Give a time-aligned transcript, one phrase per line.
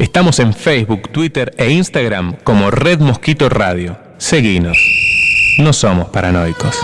[0.00, 3.98] Estamos en Facebook, Twitter e Instagram como Red Mosquito Radio.
[4.16, 4.78] Seguinos.
[5.58, 6.74] No somos paranoicos.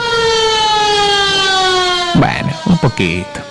[2.15, 3.46] Bueno, un poquito.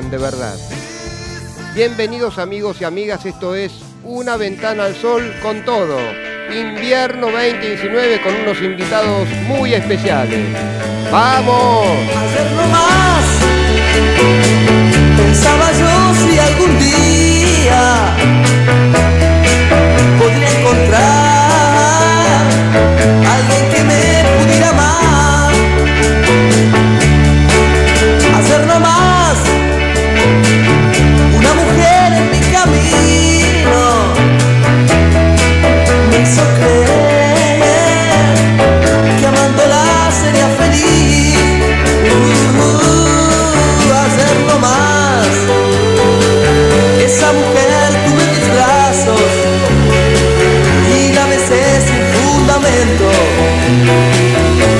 [0.00, 0.54] De verdad.
[1.74, 3.72] Bienvenidos amigos y amigas, esto es
[4.04, 5.98] Una ventana al sol con todo.
[6.50, 10.48] Invierno 2019 con unos invitados muy especiales.
[11.10, 11.88] ¡Vamos!
[12.16, 13.22] Hacerlo más.
[15.14, 18.16] Pensaba yo si algún día
[20.18, 21.02] podría encontrar
[23.30, 25.11] alguien que me pudiera amar.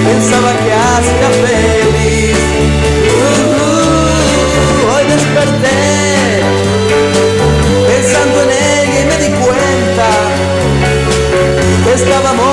[0.06, 2.38] Pensaba que hacía feliz.
[3.22, 5.80] Uh, hoy desperté
[7.88, 10.08] pensando en ella y me di cuenta
[11.84, 12.51] que estábamos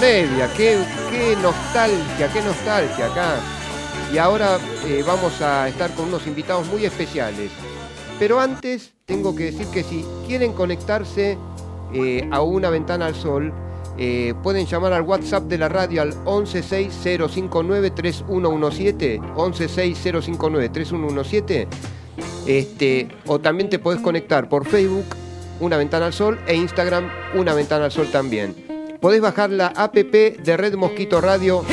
[0.00, 0.48] Nevia.
[0.56, 0.78] Qué,
[1.10, 3.36] qué nostalgia, qué nostalgia acá.
[4.12, 7.50] Y ahora eh, vamos a estar con unos invitados muy especiales.
[8.18, 11.38] Pero antes tengo que decir que si quieren conectarse
[11.92, 13.52] eh, a una ventana al sol,
[13.96, 21.68] eh, pueden llamar al WhatsApp de la radio al 1160593117, 1160593117,
[22.46, 25.04] este, o también te podés conectar por Facebook
[25.60, 28.67] una Ventana al Sol e Instagram Una Ventana al Sol también.
[29.00, 31.64] Podés bajar la app de Red Mosquito Radio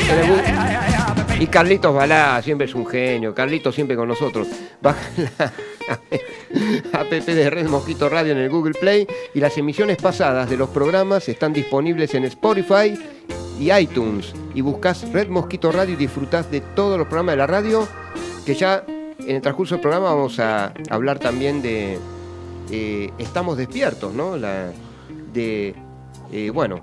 [1.40, 4.46] y Carlitos Balá, siempre es un genio, Carlitos siempre con nosotros.
[4.80, 5.00] Baja
[6.92, 10.56] la app de Red Mosquito Radio en el Google Play y las emisiones pasadas de
[10.56, 12.96] los programas están disponibles en Spotify
[13.58, 14.32] y iTunes.
[14.54, 17.88] Y buscas Red Mosquito Radio y disfrutás de todos los programas de la radio,
[18.44, 21.98] que ya en el transcurso del programa vamos a hablar también de,
[22.70, 24.36] eh, estamos despiertos, ¿no?
[24.36, 24.70] La,
[25.32, 25.74] de,
[26.32, 26.80] eh, bueno,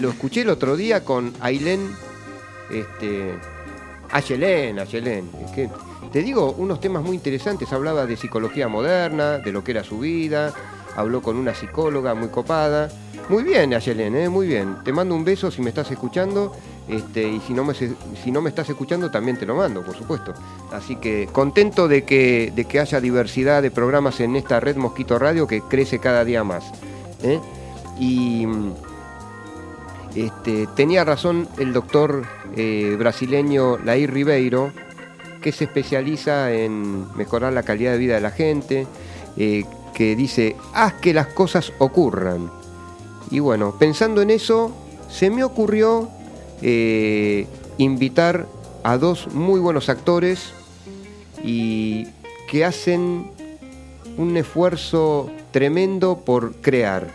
[0.00, 1.90] lo escuché el otro día con Ailén,
[2.70, 3.34] este,
[4.10, 5.70] Ayelén, Ayelén, es que
[6.12, 9.98] te digo unos temas muy interesantes, hablaba de psicología moderna, de lo que era su
[9.98, 10.52] vida,
[10.96, 12.90] habló con una psicóloga muy copada,
[13.28, 16.52] muy bien Ayelén, muy bien, te mando un beso si me estás escuchando
[16.88, 19.96] este, y si no, me, si no me estás escuchando, también te lo mando, por
[19.96, 20.34] supuesto.
[20.72, 25.18] Así que contento de que, de que haya diversidad de programas en esta red Mosquito
[25.18, 26.64] Radio que crece cada día más.
[27.22, 27.40] ¿eh?
[28.00, 28.46] Y
[30.14, 32.24] este, tenía razón el doctor
[32.56, 34.72] eh, brasileño Lair Ribeiro,
[35.40, 38.86] que se especializa en mejorar la calidad de vida de la gente,
[39.36, 39.64] eh,
[39.94, 42.50] que dice, haz que las cosas ocurran.
[43.30, 44.72] Y bueno, pensando en eso,
[45.10, 46.08] se me ocurrió
[46.60, 47.46] eh,
[47.78, 48.46] invitar
[48.84, 50.52] a dos muy buenos actores
[51.42, 52.06] y
[52.48, 53.30] que hacen
[54.16, 57.08] un esfuerzo tremendo por crear.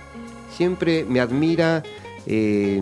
[0.55, 1.83] Siempre me admira
[2.27, 2.81] eh,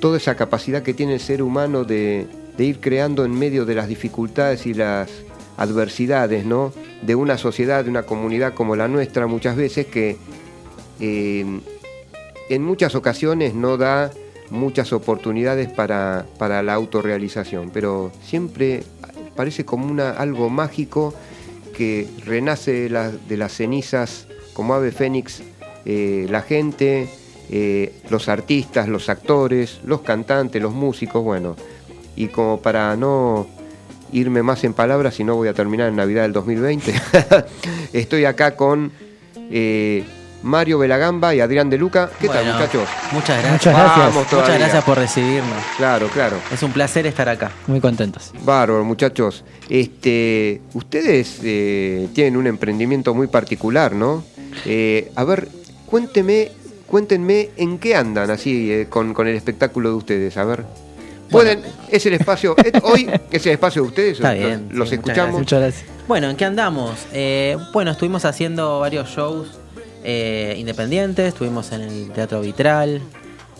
[0.00, 2.26] toda esa capacidad que tiene el ser humano de,
[2.58, 5.10] ir creando en medio de las dificultades y las
[5.56, 6.72] adversidades, ¿no?
[7.02, 10.16] De una sociedad, de una comunidad como la nuestra, muchas veces que
[11.00, 11.44] eh,
[12.48, 14.10] en muchas ocasiones no da
[14.50, 18.84] muchas oportunidades para, para la autorrealización, pero siempre
[19.34, 21.14] parece como una, algo mágico
[21.76, 25.42] que renace de las cenizas como ave fénix
[25.84, 27.08] eh, la gente,
[27.50, 31.56] eh, los artistas, los actores, los cantantes, los músicos, bueno,
[32.16, 33.46] y como para no
[34.12, 36.94] irme más en palabras, si no voy a terminar en Navidad del 2020,
[37.92, 38.92] estoy acá con
[39.50, 40.04] eh,
[40.42, 42.10] Mario Belagamba y Adrián De Luca.
[42.20, 42.88] ¿Qué tal, muchachos?
[43.12, 43.52] Muchas gracias.
[43.52, 43.98] Muchas gracias.
[43.98, 44.58] Vamos Muchas todavía.
[44.58, 45.64] gracias por recibirnos.
[45.76, 46.36] Claro, claro.
[46.52, 47.52] Es un placer estar acá.
[47.66, 48.32] Muy contentos.
[48.42, 49.44] Bárbaro, muchachos.
[49.68, 54.24] Este, ustedes eh, tienen un emprendimiento muy particular, ¿no?
[54.66, 55.48] Eh, a ver,
[55.86, 56.50] cuénteme,
[56.92, 60.36] cuéntenme en qué andan así eh, con, con el espectáculo de ustedes.
[60.36, 60.64] A ver.
[61.30, 64.90] Pueden, es el espacio, es- hoy es el espacio de ustedes, Está los- bien, los,
[64.90, 65.38] sí, muchas escuchamos.
[65.40, 65.84] Muchas gracias.
[66.06, 66.98] Bueno, ¿en qué andamos?
[67.14, 69.48] Eh, bueno, estuvimos haciendo varios shows
[70.04, 71.28] eh, independientes.
[71.28, 73.00] Estuvimos en el Teatro Vitral.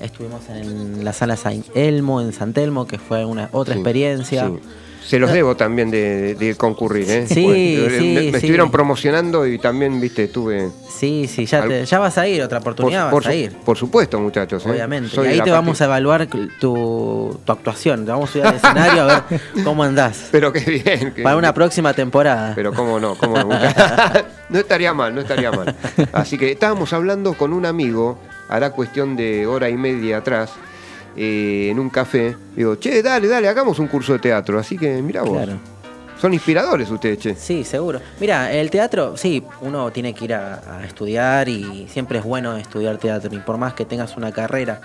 [0.02, 4.48] Estuvimos en la sala San Elmo, en San Telmo, que fue una otra Sí, experiencia.
[4.48, 4.58] sí.
[5.04, 7.26] Se los debo también de, de concurrir, ¿eh?
[7.26, 8.36] Sí, Pues, sí, me, me sí.
[8.36, 10.70] estuvieron promocionando y también, viste, estuve...
[10.88, 13.52] Sí, sí, ya, te- ya vas a ir, otra oportunidad por, vas a ir.
[13.64, 14.64] por supuesto, muchachos.
[14.66, 14.70] ¿eh?
[14.70, 15.10] Obviamente.
[15.16, 18.04] Y ahí te vamos a evaluar tu, tu actuación.
[18.04, 20.28] Te vamos a subir al escenario a ver cómo andás.
[20.30, 21.12] Pero qué bien.
[21.12, 22.52] que- Para una próxima temporada.
[22.54, 23.48] Pero cómo no, cómo no.
[24.48, 25.74] no estaría mal, no estaría mal.
[26.12, 28.18] Así que estábamos hablando con un amigo,
[28.48, 30.50] hará cuestión de hora y media atrás,
[31.16, 32.36] eh, en un café.
[32.56, 34.58] Digo, che, dale, dale, hagamos un curso de teatro.
[34.58, 35.36] Así que mira vos.
[35.36, 35.58] Claro.
[36.20, 37.34] Son inspiradores ustedes, che.
[37.34, 38.00] Sí, seguro.
[38.20, 42.56] Mira, el teatro, sí, uno tiene que ir a, a estudiar y siempre es bueno
[42.56, 44.80] estudiar teatro, y por más que tengas una carrera.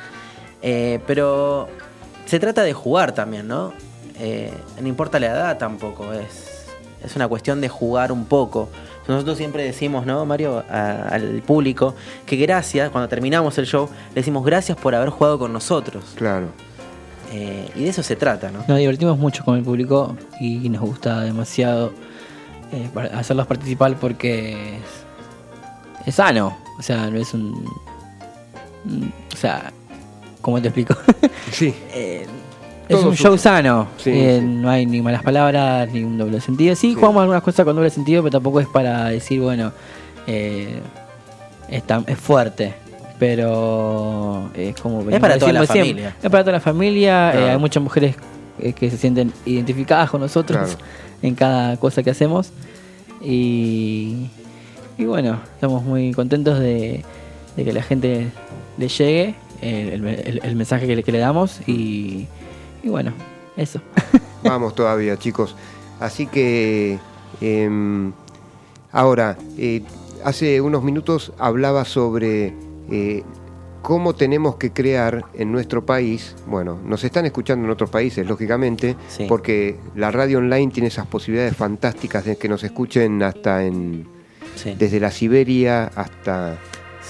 [0.63, 1.67] Eh, pero
[2.25, 3.71] se trata de jugar también, ¿no?
[4.19, 4.51] Eh,
[4.81, 6.73] no importa la edad tampoco, es,
[7.05, 8.69] es una cuestión de jugar un poco.
[9.07, 11.95] Nosotros siempre decimos, ¿no, Mario, a- al público,
[12.25, 16.03] que gracias, cuando terminamos el show, le decimos gracias por haber jugado con nosotros.
[16.15, 16.47] Claro.
[17.31, 18.63] Eh, y de eso se trata, ¿no?
[18.67, 21.91] Nos divertimos mucho con el público y nos gusta demasiado
[22.71, 26.57] eh, hacerlos participar porque es, es sano.
[26.79, 27.65] O sea, no es un.
[28.85, 29.71] un- O sea,
[30.41, 30.95] ¿cómo te explico?
[31.51, 31.73] Sí.
[31.93, 32.25] Eh,
[32.89, 33.87] es un show sano.
[33.97, 34.45] Sí, Eh, sí.
[34.45, 36.75] No hay ni malas palabras, ni un doble sentido.
[36.75, 36.93] Sí, Sí.
[36.95, 39.71] jugamos algunas cosas con doble sentido, pero tampoco es para decir, bueno,
[40.27, 40.79] eh,
[41.69, 42.73] es, tan- es fuerte.
[43.19, 44.99] Pero es como.
[44.99, 46.15] venimos para toda la siempre, familia.
[46.21, 47.29] Es para toda la familia.
[47.31, 47.47] Claro.
[47.47, 48.15] eh, hay muchas mujeres
[48.59, 50.79] eh, que se sienten identificadas con nosotros Claro.
[51.23, 52.51] en cada cosa que hacemos.
[53.21, 54.27] Y,
[54.97, 57.03] y bueno, estamos muy contentos de,
[57.55, 58.27] de que la gente
[58.77, 61.59] le llegue el, el- el- el mensaje que le, que le damos.
[61.67, 62.27] Y,
[62.87, 63.11] y bueno,
[63.57, 63.81] eso.
[64.43, 65.55] Vamos todavía, chicos.
[65.99, 66.97] Así que
[67.41, 68.13] em,
[68.93, 69.83] ahora, eh,
[70.23, 72.53] hace unos minutos hablaba sobre
[72.89, 73.23] eh,
[73.81, 76.33] cómo tenemos que crear en nuestro país.
[76.47, 79.25] Bueno, nos están escuchando en otros países, lógicamente, Sí.
[79.27, 84.07] porque la radio online tiene esas posibilidades fantásticas de que nos escuchen hasta en
[84.55, 86.57] Sí, desde la Siberia hasta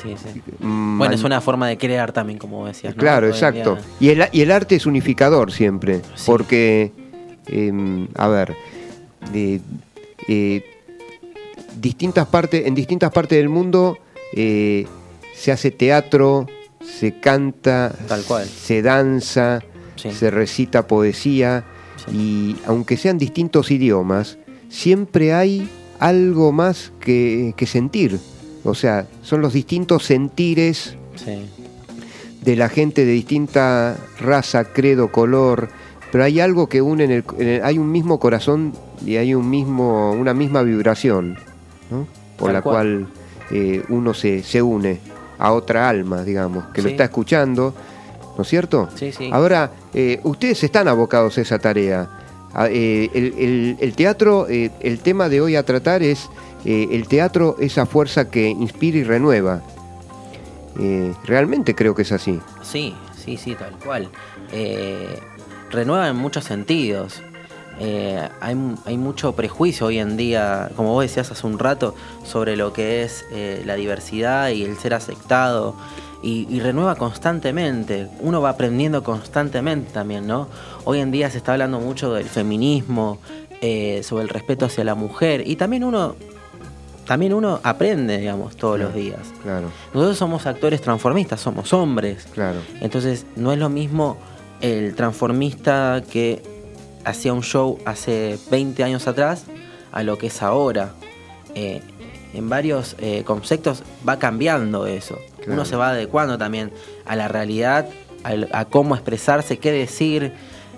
[0.01, 0.41] sí, sí.
[0.59, 2.95] mm, Bueno, Man- es una forma de crear también, como decías.
[2.95, 3.01] ¿no?
[3.01, 3.75] Claro, exacto.
[3.99, 6.23] día- Y el, y el arte es unificador siempre, Sí.
[6.25, 6.91] porque,
[7.47, 8.55] eh, a ver,
[9.33, 10.63] eh,
[11.79, 13.97] distintas partes, en distintas partes del mundo
[14.33, 14.85] eh,
[15.35, 16.47] se hace teatro,
[16.81, 18.45] se canta, Tal cual.
[18.47, 19.61] se danza,
[19.95, 20.11] Sí.
[20.11, 21.63] se recita poesía,
[22.11, 24.37] y aunque sean distintos idiomas,
[24.69, 28.19] siempre hay algo más que, que sentir.
[28.67, 31.45] O sea, son los distintos sentires Sí.
[32.43, 35.69] de la gente de distinta raza, credo, color,
[36.11, 38.73] pero hay algo que une en el, en el- hay un mismo corazón
[39.05, 41.37] y hay un mismo, una misma vibración,
[41.89, 42.07] ¿no?
[42.37, 43.07] por Tal la cual.
[43.07, 43.07] cual
[43.51, 44.99] eh, uno se, se une
[45.39, 47.73] a otra alma, digamos, que lo está escuchando,
[48.37, 48.89] ¿no es cierto?
[48.95, 49.29] Sí, sí.
[49.31, 52.09] Ahora, eh, ustedes están abocados a esa tarea.
[52.57, 53.09] A- eh,
[53.79, 56.27] el, teatro, eh, el tema de hoy a tratar es
[56.65, 59.61] eh, el teatro, esa fuerza que inspira y renueva.
[61.25, 62.39] Realmente creo que es así.
[62.61, 64.09] Sí, sí, sí, tal cual.
[65.71, 67.21] Renueva en muchos sentidos.
[67.79, 72.73] Hay, hay mucho prejuicio hoy en día, como vos decías hace un rato, sobre lo
[72.73, 73.25] que es
[73.65, 75.75] la diversidad y el ser aceptado.
[76.23, 78.07] Y, y renueva constantemente.
[78.21, 80.47] Uno va aprendiendo constantemente también, ¿no?
[80.85, 83.19] Hoy en día se está hablando mucho del feminismo,
[83.61, 85.43] eh, sobre el respeto hacia la mujer.
[85.47, 86.15] Y también uno,
[87.05, 89.19] también uno aprende, digamos, todos los días.
[89.43, 92.27] Claro, Nosotros somos actores transformistas, somos hombres.
[92.33, 92.59] claro.
[92.81, 94.17] Entonces, no es lo mismo
[94.61, 96.41] el transformista que
[97.05, 99.43] hacía un show hace 20 años atrás
[99.91, 100.93] a lo que es ahora.
[101.55, 101.81] Eh,
[102.33, 105.17] en varios eh, conceptos va cambiando eso.
[105.47, 105.61] Claro.
[105.61, 106.71] Uno se va adecuando también
[107.05, 107.87] a la realidad,
[108.23, 110.33] al- a, cómo expresarse, qué decir.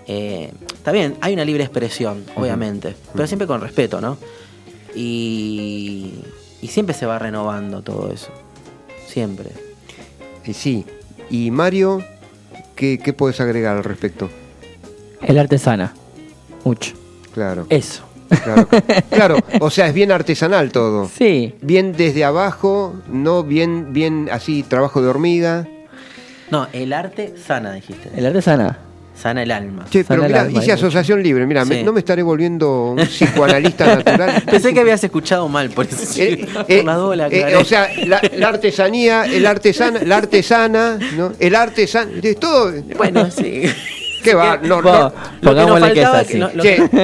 [0.07, 4.17] Eh, está bien, hay una libre expresión, obviamente, pero siempre con respeto, ¿no?
[4.95, 6.13] Y,
[6.61, 8.29] y siempre se va renovando todo eso.
[9.07, 9.49] Siempre.
[10.45, 10.85] Y sí.
[11.29, 12.03] Y Mario,
[12.75, 14.29] ¿qué, qué puedes agregar al respecto?
[15.21, 15.93] El artesana.
[16.63, 16.93] Mucho.
[17.33, 17.65] Claro.
[17.69, 18.03] Eso.
[18.43, 18.67] Claro,
[19.09, 21.09] claro, o sea, es bien artesanal todo.
[21.17, 21.55] Sí.
[21.62, 25.67] Bien desde abajo, no bien, bien así, trabajo de hormiga.
[26.51, 28.09] No, el arte sana, dijiste.
[28.15, 28.77] El artesana.
[29.15, 29.86] Sana el alma.
[29.89, 31.45] Che, pero Sana el mira, alma, hice asociación libre.
[31.45, 31.83] Mira, Sí.
[31.83, 34.43] no me estaré volviendo un psicoanalista natural.
[34.50, 35.98] Pensé que habías escuchado mal, por eso.
[36.21, 37.55] Eh, por eh, la duda la eh, aclaré.
[37.57, 41.33] o sea, la, la artesanía, el artesana, la artesana, ¿no?
[41.38, 42.71] El artesano, de todo.
[42.95, 43.63] bueno, sí.
[44.23, 44.57] ¿Qué va?
[44.57, 44.91] No, no.
[45.01, 45.11] Lo que
[45.41, 46.39] nos pongámosle que es así.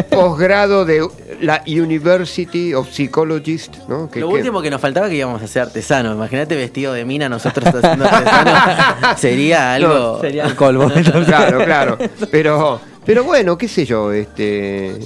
[0.10, 1.08] posgrado de
[1.42, 4.10] la University of Psychologists, ¿no?
[4.10, 6.16] Que- Lo que- último que nos faltaba que íbamos a ser artesanos.
[6.16, 9.20] Imagínate vestido de mina nosotros haciendo artesanos.
[9.20, 10.20] Sería algo.
[10.22, 10.90] Sería el colmo.
[11.26, 11.98] Claro, claro.
[12.32, 14.98] Pero, pero bueno, qué sé yo, este,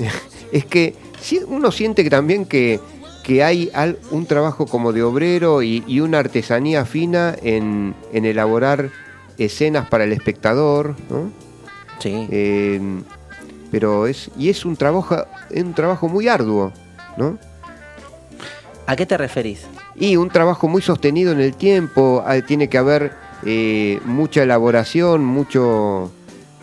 [0.52, 2.80] es que si- uno siente que también que,
[3.24, 3.72] que hay
[4.12, 8.90] un trabajo como de obrero y, y una artesanía fina en, en elaborar
[9.38, 11.32] escenas para el espectador, ¿no?
[12.00, 12.28] Sí.
[12.32, 12.82] Eh,
[13.72, 15.16] pero es y es un trabajo
[15.50, 16.72] es un trabajo muy arduo,
[17.18, 17.38] ¿no?
[18.88, 19.68] ¿A qué te referís?
[19.96, 23.12] Y un trabajo muy sostenido en el tiempo, ah, tiene que haber
[23.46, 26.12] eh, mucha elaboración, mucho,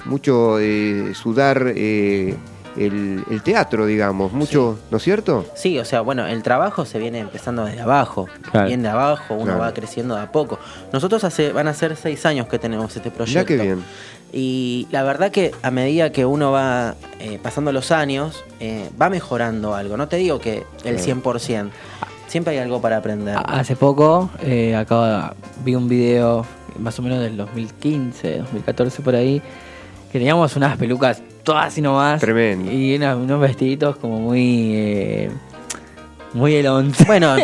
[0.06, 2.34] mucho eh, sudar eh,
[2.76, 5.46] el, el teatro, digamos, mucho, ¿no es cierto?
[5.54, 8.26] Sí, o sea, bueno, el trabajo se viene empezando desde abajo.
[8.50, 8.66] Claro.
[8.66, 9.60] Bien de abajo, uno Claro.
[9.60, 10.58] va creciendo de a poco.
[10.92, 13.40] Nosotros hace, van a ser seis años que tenemos este proyecto.
[13.40, 13.84] Ya que bien.
[14.32, 19.08] Y la verdad que a medida que uno va eh, pasando los años, eh, va
[19.08, 19.96] mejorando algo.
[19.96, 21.22] No te digo que el Claro.
[21.22, 21.70] 100%.
[22.28, 23.36] Siempre hay algo para aprender.
[23.46, 26.44] Hace poco eh, acaba, vi un video
[26.78, 29.40] más o menos del 2015, 2014 por ahí,
[30.12, 32.20] que teníamos unas pelucas todas así nomás.
[32.20, 32.70] Tremendo.
[32.70, 34.72] Y una- unos vestiditos como muy...
[34.74, 35.30] eh,
[36.34, 37.04] muy el once.
[37.06, 37.34] Bueno,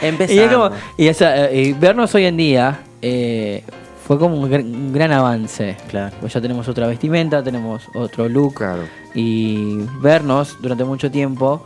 [0.00, 0.30] empezamos.
[0.32, 3.62] y, es como- y esa, y vernos hoy en día eh,
[4.06, 5.76] fue como un gran, un gran avance.
[5.88, 6.14] Claro.
[6.20, 8.54] Pues ya tenemos otra vestimenta, tenemos otro look.
[8.54, 8.82] Claro.
[9.14, 11.64] Y vernos durante mucho tiempo,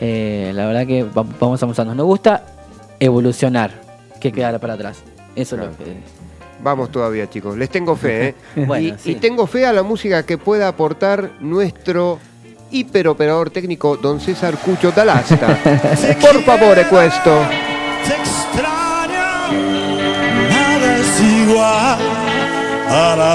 [0.00, 1.94] eh, la verdad que va- vamos avanzando.
[1.94, 2.44] Nos gusta
[3.00, 3.72] evolucionar,
[4.20, 5.02] que quedar para atrás.
[5.34, 5.72] Eso Claro.
[5.72, 5.96] es lo que...
[6.62, 7.56] Vamos todavía, chicos.
[7.58, 8.34] Les tengo fe, ¿eh?
[8.66, 9.10] Bueno, y, sí.
[9.12, 12.18] y tengo fe a la música que pueda aportar nuestro
[12.70, 15.36] hiperoperador técnico, don César Cucho Talasta.
[16.20, 17.40] Por favore, questo.
[18.06, 19.93] Te extraña, nada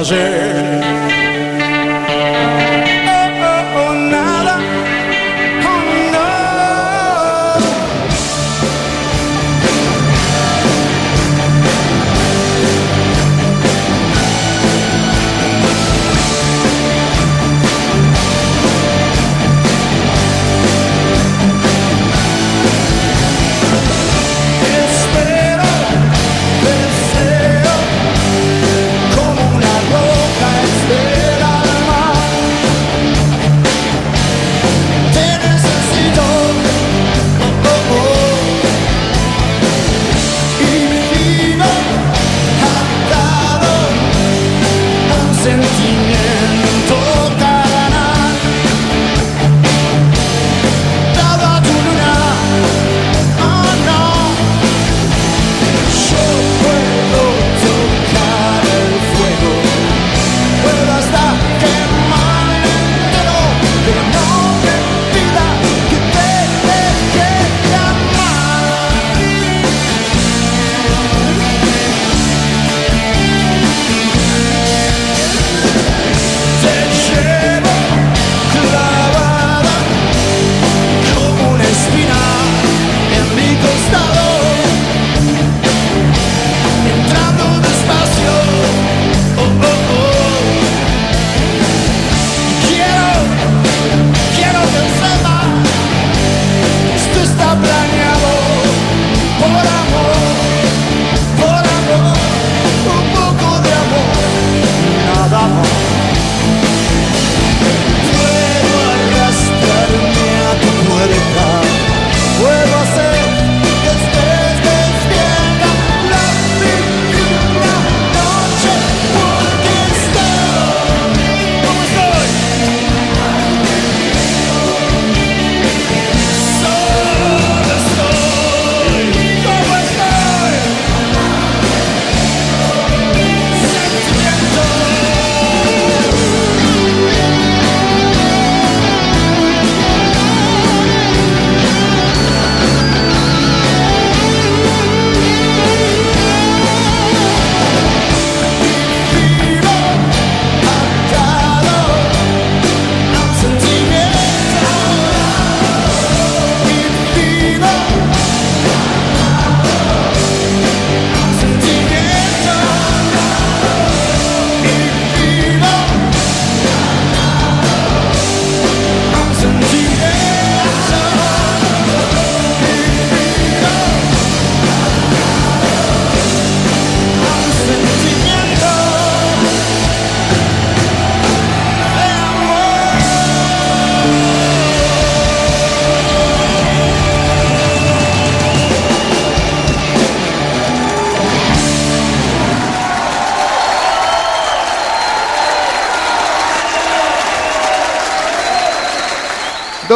[0.02, 0.99] es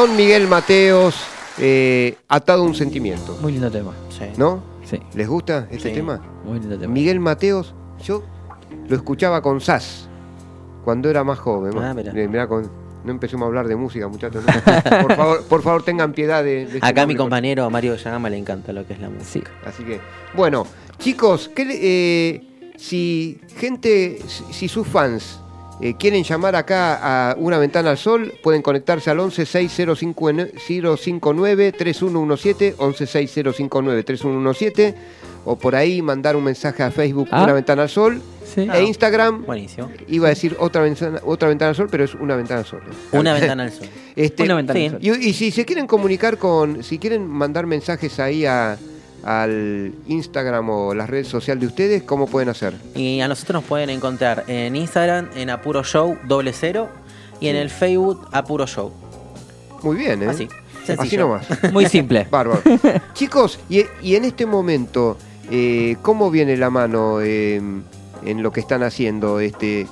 [0.04, 1.16] Don Miguel Mateos,
[1.60, 3.38] eh, Atado a un sentimiento.
[3.42, 3.94] Muy lindo tema.
[4.10, 4.26] Sí.
[4.36, 4.62] ¿No?
[4.84, 5.96] Sí, ¿Les gusta este Sí.
[5.96, 6.20] tema?
[6.44, 6.94] muy lindo tema.
[6.94, 8.22] Miguel Mateos, yo
[8.90, 10.10] lo escuchaba con Sass
[10.84, 11.78] cuando era más joven.
[11.82, 12.12] Ah, mirá.
[12.12, 12.70] Mirá con-
[13.06, 14.44] no empecemos a hablar de música, muchachos.
[14.46, 14.52] ¿no?
[15.08, 18.30] por, favor, por favor, tengan piedad de, de este Acá a mi compañero Mario Yagama
[18.30, 19.52] le encanta lo que es la música.
[19.64, 19.70] Sí.
[19.70, 20.02] Así que,
[20.36, 20.68] bueno,
[21.00, 25.40] chicos, ¿qué eh, si gente, si, si sus fans
[25.82, 32.76] eh, quieren llamar acá a Una Ventana al Sol, pueden conectarse al 11 6059 3117,
[32.78, 34.96] 11 6059 3117,
[35.46, 37.44] o por ahí mandar un mensaje a Facebook Ah.
[37.44, 38.68] Una Ventana al Sol, Sí.
[38.72, 39.90] e Instagram, Buenísimo.
[40.08, 42.82] iba a decir otra ventana, otra ventana al sol, pero es una ventana al sol.
[43.12, 43.88] Una ventana al sol.
[44.16, 44.86] Este, Una ventana sí.
[44.86, 45.00] al sol.
[45.02, 48.78] y, y si se quieren comunicar con, si quieren mandar mensajes ahí a-
[49.24, 52.74] al Instagram o las redes sociales de ustedes, ¿cómo pueden hacer?
[52.96, 56.90] Y a nosotros nos pueden encontrar en Instagram en Apuro Show doble cero
[57.40, 58.92] y en el Facebook Apuro Show.
[59.82, 60.28] Muy bien, ¿eh?
[60.28, 60.48] Así,
[60.84, 61.22] Así sencillo.
[61.28, 61.48] nomás.
[61.74, 62.28] Muy simple.
[62.32, 62.62] Bárbaro.
[63.14, 65.18] Chicos, y, y en este momento,
[65.52, 67.62] eh, ¿cómo viene la mano eh,
[68.26, 69.40] en lo que están haciendo?
[69.40, 69.88] Este,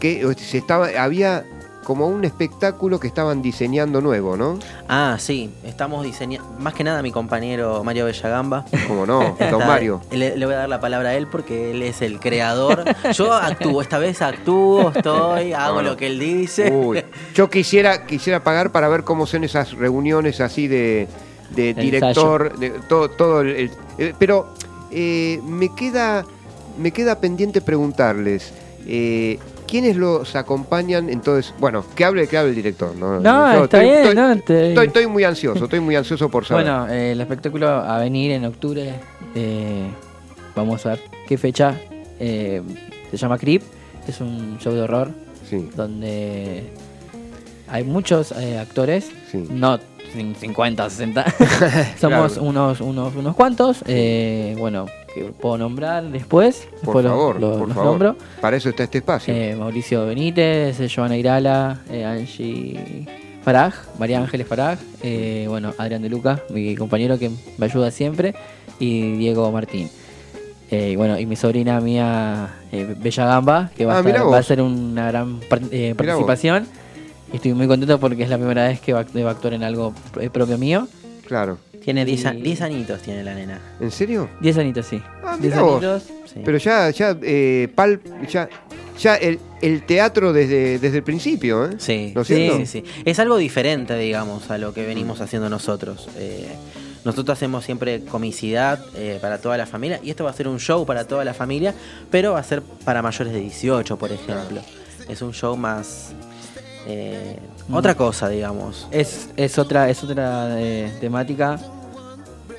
[0.00, 1.44] que se estaba, había
[1.86, 4.58] como un espectáculo que estaban diseñando nuevo, ¿no?
[4.88, 6.48] Ah, sí, estamos diseñando.
[6.58, 8.64] Más que nada mi compañero Mario Bellagamba.
[8.88, 10.00] Como no, don Mario.
[10.10, 12.82] Le, le voy a dar la palabra a él porque él es el creador.
[13.14, 16.72] Yo actúo, esta vez actúo, estoy, hago lo que él dice.
[16.72, 21.06] Uy, yo quisiera, quisiera pagar para ver cómo son esas reuniones así de,
[21.54, 24.48] director, de todo, todo el, el- eh, pero
[24.90, 26.24] eh, me queda,
[26.78, 28.52] me queda pendiente preguntarles.
[28.88, 31.08] eh, ¿Quiénes los acompañan?
[31.10, 32.94] Entonces, bueno, que hable, que hable el director.
[32.96, 35.96] No, No, Yo está estoy, bien, estoy- no, te- estoy- estoy muy ansioso, estoy muy
[35.96, 36.64] ansioso por saber.
[36.64, 38.94] Bueno, eh, el espectáculo a venir en octubre.
[39.34, 39.86] eh,
[40.54, 41.74] vamos a ver qué fecha.
[42.18, 42.62] eh,
[43.10, 43.62] se llama Creep.
[44.08, 45.10] Es un show de horror
[45.50, 46.64] sí, donde
[47.68, 49.10] hay muchos actores.
[49.30, 49.44] sí.
[49.50, 49.78] No
[50.38, 51.24] 50, 60.
[52.00, 52.42] Somos Claro.
[52.48, 53.82] unos, unos, unos cuantos.
[53.86, 56.68] eh, bueno, que puedo nombrar después.
[56.84, 57.90] Por después favor, lo- por los favor.
[57.90, 58.16] nombro.
[58.40, 59.32] Para eso está este espacio.
[59.34, 63.06] Eh, Mauricio Benítez, eh, Joana Irala, eh, Angie
[63.44, 68.34] Faraj, María Ángeles Faraj, eh, bueno, Adrián de Luca, mi compañero que me ayuda siempre,
[68.80, 69.88] y Diego Martín.
[70.68, 74.38] Eh, bueno, y mi sobrina mía, eh, Bella Gamba, que va, Ah, a, estar- va
[74.38, 75.38] a ser una gran
[75.70, 76.26] eh, vos.
[77.32, 79.62] Y estoy muy contento porque es la primera vez que va, va a actuar en
[79.64, 80.86] algo eh, propio mío.
[81.26, 81.58] Claro.
[81.82, 83.60] Tiene 10 a- Y- 10 añitos, tiene la nena.
[83.80, 84.28] ¿En serio?
[84.40, 85.00] Diez añitos, sí.
[85.24, 85.72] Ah, Diez mirá vos.
[85.84, 86.02] añitos.
[86.32, 86.40] Sí.
[86.44, 88.48] Pero ya, ya, eh, Pal, ya,
[88.98, 91.70] ya el, el teatro desde, desde el principio, ¿eh?
[91.78, 92.56] Sí, ¿No es sí, cierto?
[92.58, 92.84] sí, sí.
[93.04, 96.08] Es algo diferente, digamos, a lo que venimos haciendo nosotros.
[96.16, 96.48] Eh,
[97.04, 100.58] nosotros hacemos siempre comicidad eh, para toda la familia y esto va a ser un
[100.58, 101.72] show para toda la familia,
[102.10, 104.60] pero va a ser para mayores de 18, por ejemplo.
[105.08, 106.12] Es un show más...
[106.86, 107.74] eh, Mm.
[107.74, 108.86] Otra cosa, digamos.
[108.92, 111.58] Es, es otra, es otra eh, temática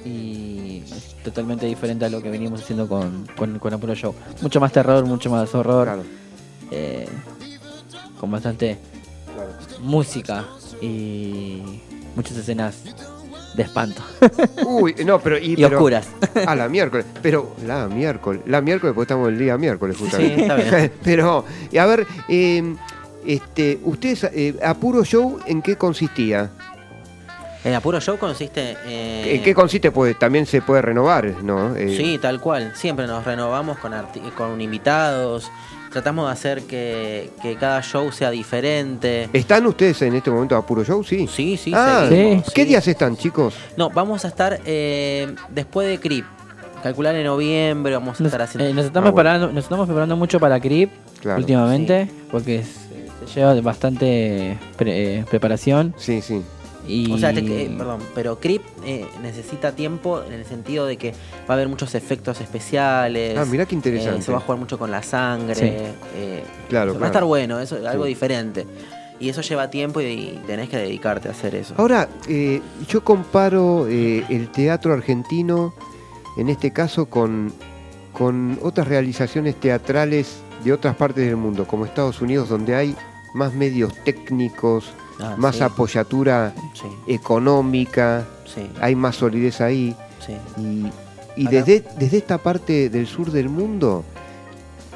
[0.04, 4.14] y es totalmente diferente a lo que venimos haciendo con, con, con Apuro Show.
[4.42, 6.04] Mucho más terror, mucho más horror, Claro,
[6.72, 7.08] eh,
[8.20, 8.78] con bastante
[9.34, 9.50] claro.
[9.82, 10.44] música
[10.82, 11.62] y
[12.16, 12.84] muchas escenas
[13.56, 14.02] de espanto
[14.68, 15.38] Uy, no, pero.
[15.40, 16.08] Y, y pero- oscuras.
[16.46, 17.06] Ah, la miércoles.
[17.22, 18.42] Pero la miércoles.
[18.46, 20.36] La miércoles, porque estamos el día miércoles, justamente.
[20.36, 20.92] Sí, está bien.
[21.04, 22.76] pero, y a ver, eh,
[23.28, 26.50] este, ustedes, eh, Apuro Show, ¿en qué consistía?
[27.64, 29.36] El apuro show consiste en...
[29.36, 29.92] ¿En qué consiste?
[29.92, 31.76] Pues también se puede renovar, ¿no?
[31.76, 32.72] Eh, Sí, tal cual.
[32.76, 33.92] Siempre nos renovamos con,
[34.38, 35.52] con invitados.
[35.92, 39.28] Tratamos de hacer que, que cada show sea diferente.
[39.34, 41.04] ¿Están ustedes en este momento a Apuro Show?
[41.04, 41.28] Sí.
[41.28, 42.52] Sí, sí, Ah, seguimos.
[42.54, 42.68] ¿Qué sí.
[42.70, 43.56] días están, chicos?
[43.76, 46.26] No, vamos a estar eh, después de Creep.
[46.84, 48.70] Calcular en noviembre, vamos a Nos, estar haciendo.
[48.70, 49.16] eh, nos estamos Ah, bueno.
[49.30, 50.90] preparando, nos estamos preparando mucho para Creep
[51.22, 51.40] Claro.
[51.40, 52.87] últimamente porque es-
[53.36, 56.42] lleva bastante pre- eh, preparación Sí, sí.
[56.88, 60.98] y O sea, te- eh, perdón, pero Creep eh, necesita tiempo en el sentido de
[60.98, 63.38] que va a haber muchos efectos especiales.
[63.38, 64.20] Ah, mirá qué interesante.
[64.20, 65.56] eh, se va a jugar mucho con la sangre.
[65.56, 65.66] Sí.
[66.16, 67.04] eh, Claro, Va claro.
[67.04, 68.10] a estar bueno, eso es algo Sí.
[68.10, 68.66] diferente.
[69.20, 71.74] Y eso lleva tiempo y tenés que dedicarte a hacer eso.
[71.78, 75.74] Ahora, eh, yo comparo eh, el teatro argentino,
[76.38, 77.52] en este caso, con,
[78.18, 82.96] con otras realizaciones teatrales de otras partes del mundo, como Estados Unidos, donde hay
[83.34, 84.86] más medios técnicos,
[85.20, 89.96] Ah, más sí, apoyatura Sí, económica, sí, hay más solidez ahí.
[91.36, 94.04] Y, desde, desde esta parte del sur del mundo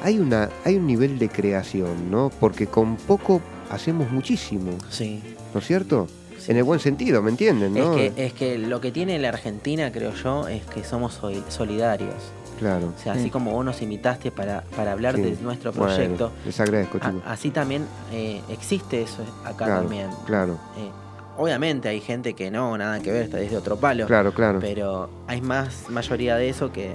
[0.02, 2.30] hay, una, hay un nivel de creación, ¿no?
[2.40, 5.20] Porque con poco hacemos muchísimo, sí.
[5.52, 6.06] ¿no es cierto?
[6.48, 7.76] En el buen sentido, ¿me entienden?
[7.76, 11.44] Es que, es que lo que tiene la Argentina, creo yo, es que somos sol-
[11.48, 12.14] solidarios.
[12.58, 12.92] Claro.
[12.96, 13.30] O sea, así Sí.
[13.30, 15.22] como vos nos invitaste para, para hablar Sí.
[15.22, 20.08] de nuestro Bueno, proyecto, les agradezco, a- así también eh, existe eso acá Claro, también.
[20.26, 20.54] claro.
[20.76, 20.90] Eh,
[21.38, 24.06] obviamente hay gente que no, nada que ver, está desde otro palo.
[24.06, 24.58] Claro, claro.
[24.60, 26.92] Pero hay más mayoría de eso que.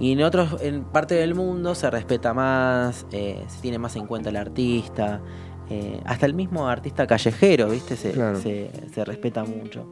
[0.00, 4.06] Y en otros, en parte del mundo se respeta más, eh, se tiene más en
[4.08, 5.20] cuenta el artista,
[5.70, 7.96] eh, hasta el mismo artista callejero, ¿viste?
[7.96, 8.40] Se, Claro.
[8.40, 9.88] se, se respeta mucho.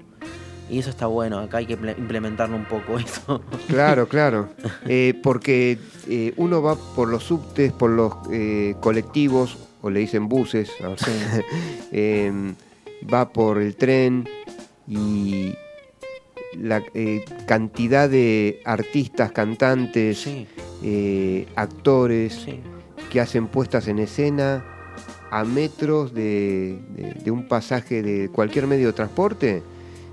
[0.70, 3.42] Y eso está bueno, acá hay que ple- implementarlo un poco eso.
[3.68, 4.48] Claro, claro.
[4.86, 10.28] Eh, porque eh, uno va por los subtes, por los eh, colectivos, o le dicen
[10.28, 10.70] buses,
[11.92, 12.54] em,
[13.12, 14.28] va por el tren
[14.88, 15.54] y
[16.56, 16.82] la
[17.46, 20.46] cantidad de artistas, cantantes, Sí,
[21.56, 22.60] actores sí.
[23.10, 24.64] que hacen puestas en escena
[25.30, 29.62] a metros de, de- de un pasaje de cualquier medio de transporte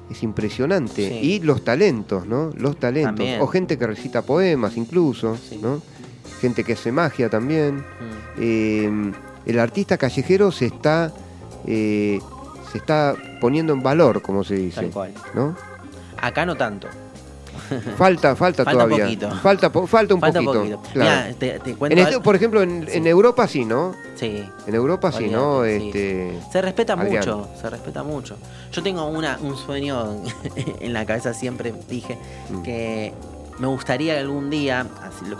[0.09, 1.07] es impresionante.
[1.09, 1.13] Sí.
[1.33, 2.51] Y los talentos, ¿no?
[2.55, 3.15] Los talentos.
[3.15, 3.41] También.
[3.41, 5.59] O gente que recita poemas incluso, Sí.
[5.61, 5.81] ¿no?
[6.41, 7.77] Gente que hace magia también.
[7.77, 7.81] Mm.
[8.39, 9.11] Eh,
[9.45, 11.11] el artista callejero se está,
[11.65, 12.19] eh,
[12.71, 14.81] se está poniendo en valor, como se dice.
[14.81, 15.13] Tal cual.
[15.33, 15.55] ¿no?
[16.21, 16.87] Acá no tanto.
[17.97, 19.05] Falta, falta, Falta un todavía.
[19.05, 19.31] poquito.
[19.41, 20.81] Falta, po- falta un Falta poquito.
[20.93, 21.27] claro.
[21.27, 23.07] Mirá, te, te En este- por ejemplo, en.
[23.07, 23.93] Europa sí, ¿no?
[24.15, 24.43] Sí.
[24.67, 25.63] En Europa sí, ¿no?
[25.63, 25.69] Sí.
[25.87, 27.17] Este, Se respeta Adrián.
[27.17, 28.37] mucho, se respeta mucho.
[28.71, 30.23] Yo tengo una, un sueño
[30.81, 32.17] en la cabeza, siempre dije
[32.49, 32.61] Mm.
[32.63, 33.13] que
[33.59, 34.85] me gustaría algún día,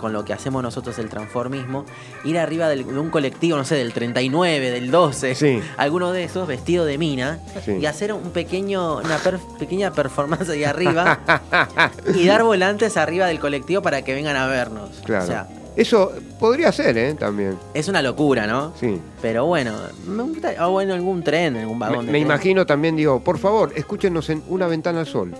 [0.00, 1.86] con lo que hacemos nosotros el transformismo,
[2.24, 5.60] ir arriba del- de un colectivo, no sé, del 39, del 12, Sí.
[5.76, 7.72] alguno de esos vestido de mina, Sí.
[7.80, 11.18] y hacer un pequeño, una per- pequeña performance ahí arriba
[12.14, 14.90] y dar volantes arriba del colectivo para que vengan a vernos.
[15.04, 15.24] Claro.
[15.24, 17.14] O sea, Eso podría ser, ¿eh?
[17.14, 17.56] También.
[17.74, 18.72] es una locura, ¿no?
[18.78, 19.00] Sí.
[19.22, 19.72] Pero bueno,
[20.06, 22.22] me gusta, o bueno, algún tren, algún Me, vagón de me tren.
[22.22, 25.32] imagino también, digo, por favor, escúchenos en Una Ventana al Sol.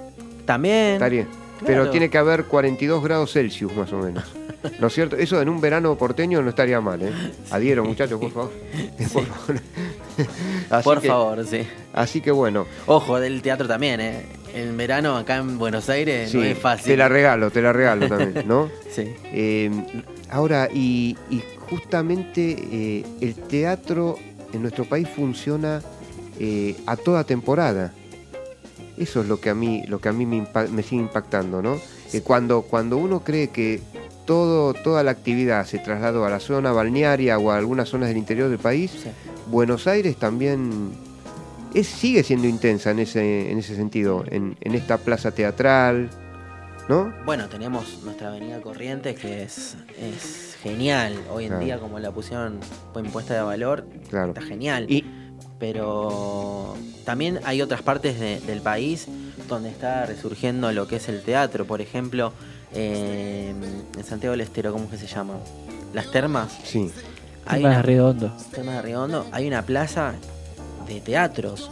[0.47, 0.95] También.
[0.95, 1.27] Estaría.
[1.61, 1.91] Pero Claro.
[1.91, 4.25] tiene que haber 42 grados Celsius, más o menos.
[4.79, 5.17] ¿No es cierto?
[5.17, 7.13] Eso en un verano porteño no estaría mal, ¿eh?
[7.51, 8.53] Adhiero, muchachos, por favor.
[9.13, 9.61] Por favor.
[10.71, 11.67] Así Por que- favor, sí.
[11.95, 14.27] Así que bueno, Ojo, del teatro también, ¿eh?
[14.55, 16.87] En verano acá en Buenos Aires sí, no es fácil.
[16.87, 18.69] te la regalo, te la regalo también, ¿no?
[18.91, 19.05] Sí.
[19.33, 19.71] Eh,
[20.29, 24.19] ahora, y, y justamente eh, el teatro
[24.53, 25.81] en nuestro país funciona
[26.39, 27.93] eh, a toda temporada.
[29.01, 30.45] Eso es lo que a mí, lo que a mí me,
[30.83, 31.79] sigue impactando, ¿no?
[32.13, 33.81] Eh, cuando, cuando uno cree que
[34.27, 38.19] todo, toda la actividad se trasladó a la zona balnearia o a algunas zonas del
[38.19, 39.09] interior del país, Sí.
[39.47, 40.93] Buenos Aires también
[41.75, 46.11] es, sigue siendo intensa en ese, en ese sentido, en, en esta plaza teatral,
[46.89, 47.13] ¿no?
[47.25, 51.15] Bueno, tenemos nuestra avenida Corrientes que es, es genial.
[51.33, 51.65] Hoy en Claro.
[51.65, 52.59] día, como la pusieron
[52.93, 54.29] fue impuesta de valor, Claro.
[54.29, 54.87] está genial.
[54.89, 55.05] Y
[55.61, 59.07] Pero también hay otras partes de- del país
[59.49, 61.67] donde está resurgiendo lo que es el teatro.
[61.67, 62.33] Por ejemplo,
[62.75, 63.53] eh,
[63.97, 65.35] en Santiago del Estero, ¿cómo es que se llama?
[65.95, 66.51] Las termas.
[66.65, 66.91] sí,
[67.47, 68.33] Hay Más una- redondo.
[68.53, 70.13] Termas de Redondo, hay una plaza
[70.87, 71.69] de teatros.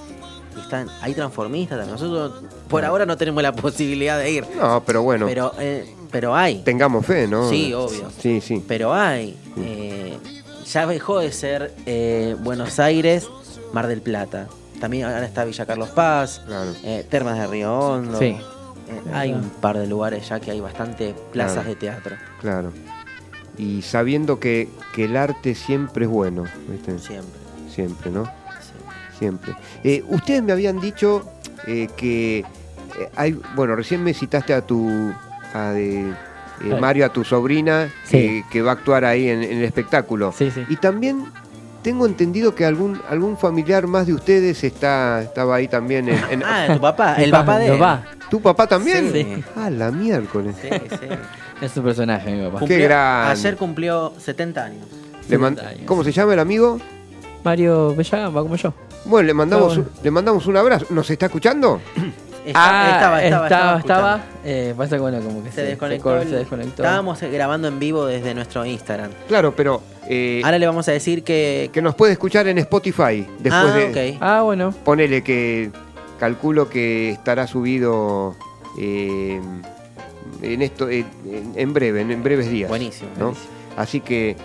[0.57, 1.93] Y están, hay transformistas también.
[2.01, 4.45] Nosotros por ahora no tenemos la posibilidad de ir.
[4.61, 5.27] no, pero bueno.
[5.27, 6.63] Pero, eh, pero hay.
[6.63, 7.49] Tengamos fe, ¿no?
[7.49, 8.11] Sí, obvio.
[8.21, 8.65] Sí, sí.
[8.67, 9.37] Pero hay.
[9.59, 10.19] eh,
[10.67, 13.29] ya dejó de ser eh, Buenos Aires,
[13.73, 14.47] Mar del Plata.
[14.81, 16.73] También ahora está Villa Carlos Paz, Claro.
[16.85, 18.19] eh, Termas de Río Hondo.
[18.19, 18.27] Sí.
[18.27, 18.41] Eh,
[19.13, 21.69] hay un par de lugares ya que hay bastante plazas Claro.
[21.69, 22.17] de teatro.
[22.41, 22.73] Claro.
[23.59, 26.99] Y sabiendo que, que el arte siempre es bueno, ¿viste?
[26.99, 27.39] Siempre.
[27.69, 28.25] Siempre, ¿no?
[28.25, 29.19] sí.
[29.19, 29.55] Siempre.
[29.83, 31.29] Eh, ustedes me habían dicho
[31.67, 32.45] eh, que eh,
[33.17, 35.13] hay, bueno, recién me citaste a tu,
[35.55, 36.15] a de, eh.
[36.81, 38.45] Mario, a tu sobrina, que, Sí.
[38.51, 40.33] que va a actuar ahí en, en el espectáculo.
[40.33, 40.65] Sí, sí.
[40.69, 41.25] Y también
[41.83, 46.09] tengo entendido que algún, algún familiar más de ustedes está, estaba ahí también.
[46.09, 48.03] En, en- Ah, tu papá, el Pa- papá de va.
[48.31, 49.11] ¿Tu papá también?
[49.13, 49.45] Sí.
[49.57, 50.55] Ah, la miércoles.
[50.61, 51.07] Sí, sí.
[51.61, 52.65] Es un personaje, mi papá.
[52.67, 53.33] Qué grande.
[53.33, 54.87] Ayer cumplió 70 años.
[55.29, 55.83] Le man- 70 años.
[55.87, 56.79] ¿Cómo se llama el amigo?
[57.43, 58.73] Mario Bellaga va como yo.
[59.05, 59.91] Bueno, le mandamos, Ah, bueno.
[60.03, 60.87] le mandamos un abrazo.
[60.91, 61.81] ¿Nos está escuchando?
[62.47, 64.17] Está- estaba, estaba, estaba, estaba.
[64.17, 64.39] escuchando.
[64.45, 66.03] eh, pasa que bueno, como que Se desconectó.
[66.05, 66.83] cor- el- se desconectó.
[66.83, 69.11] Estábamos grabando en vivo desde nuestro Instagram.
[69.29, 71.71] Claro, pero eh, Ahora le vamos a decir que.
[71.73, 73.27] que nos puede escuchar en Spotify.
[73.39, 74.13] Después ah, de.
[74.15, 74.19] ok.
[74.21, 74.73] Ah, bueno.
[74.85, 75.71] Ponele que
[76.19, 78.35] calculo que estará subido
[78.79, 79.41] eh,
[80.43, 82.69] en esto eh, en, en breve, en, en breves días.
[82.69, 83.11] Buenísimo.
[83.19, 83.25] ¿no?
[83.27, 83.51] buenísimo.
[83.77, 84.37] Así que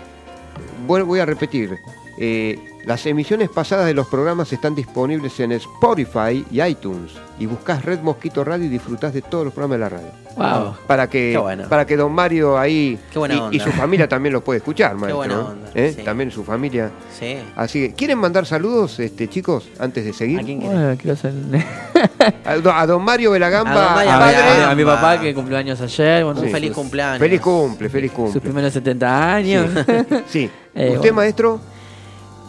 [0.86, 1.78] bueno, voy a repetir.
[2.18, 7.12] Eh, las emisiones pasadas de los programas están disponibles en Spotify y iTunes.
[7.38, 10.08] Y buscás Red Mosquito Radio y disfrutás de todos los programas de la radio.
[10.36, 10.74] Wow.
[10.86, 11.68] Para que, Qué bueno.
[11.68, 13.56] para que don Mario ahí Qué buena y, onda.
[13.56, 15.16] y su familia también lo puede escuchar, maestro.
[15.16, 15.46] buena ¿no?
[15.48, 15.94] onda, ¿Eh?
[15.96, 16.02] sí.
[16.02, 16.90] También su familia.
[17.18, 17.38] Sí.
[17.56, 20.40] Así que, ¿quieren mandar saludos, este, chicos, antes de seguir?
[20.40, 20.60] ¿A quién?
[20.60, 21.32] Bueno, quiero hacer.
[22.44, 24.36] A, do- a don Mario Belagamba, A don Mario a, padre.
[24.36, 24.74] mi- a mi- a Belagamba.
[24.74, 26.24] mi papá que cumplió años ayer.
[26.24, 27.18] Bueno, Un feliz sus- cumpleaños.
[27.18, 28.40] Feliz cumple, feliz Sus cumple.
[28.40, 29.70] primeros 70 años.
[30.28, 30.50] Sí.
[30.74, 31.14] Eh, ¿Usted, bueno.
[31.14, 31.60] maestro?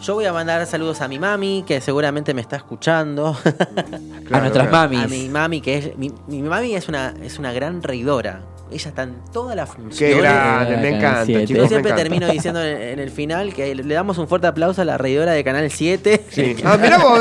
[0.02, 3.36] Yo voy a mandar saludos a mi mami, que seguramente me está escuchando.
[4.30, 4.88] a nuestras claro.
[4.90, 5.00] mamis.
[5.04, 5.96] A mi mami, que es.
[5.98, 8.42] Mi, mi mami es una, es una gran reidora.
[8.70, 10.10] Ella está en toda la función.
[10.10, 11.48] Qué grande, me encanta, chicos.
[11.48, 11.96] Yo siempre encanta.
[11.96, 15.32] termino diciendo en, en el final que le damos un fuerte aplauso a la reidora
[15.32, 16.24] de Canal 7.
[16.30, 16.56] Sí.
[16.64, 17.20] Ah, mirá vos.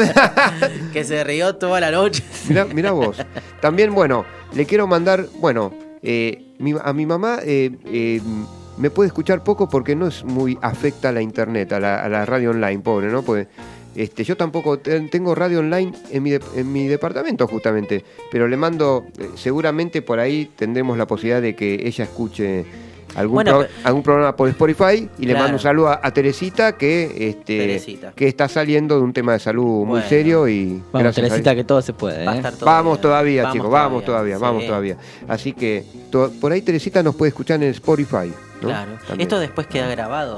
[0.94, 2.24] que se rió toda la noche.
[2.50, 3.18] Mirá, mirá vos.
[3.62, 8.22] También, bueno, le quiero mandar, bueno, eh, mi- a mi mamá eh, eh,
[8.78, 12.10] me puede escuchar poco porque no es muy afecta a la internet, a la, a
[12.10, 13.24] la radio online, pobre, ¿no?
[13.24, 13.48] Pues
[13.96, 18.48] este, yo tampoco te- tengo radio online en mi, de- en mi departamento justamente, pero
[18.48, 22.66] le mando, eh, seguramente por ahí tendremos la posibilidad de que ella escuche
[23.16, 26.76] algún, Bueno, pro- algún programa por Spotify y le mando un saludo a, a Teresita
[26.76, 28.12] que, este, Teresita.
[28.14, 30.10] que está saliendo de un tema de salud muy Bueno.
[30.10, 32.26] serio y Vamos, gracias Teresita, que todo se puede.
[32.26, 32.38] Va a ¿eh?
[32.40, 34.98] estar todo Vamos todavía, chicos, vamos todavía, vamos todavía.
[35.30, 38.34] Así que to- por ahí Teresita nos puede escuchar en Spotify.
[38.66, 38.76] ¿No?
[38.76, 38.92] Claro.
[39.08, 39.22] También.
[39.22, 40.38] Esto después queda grabado.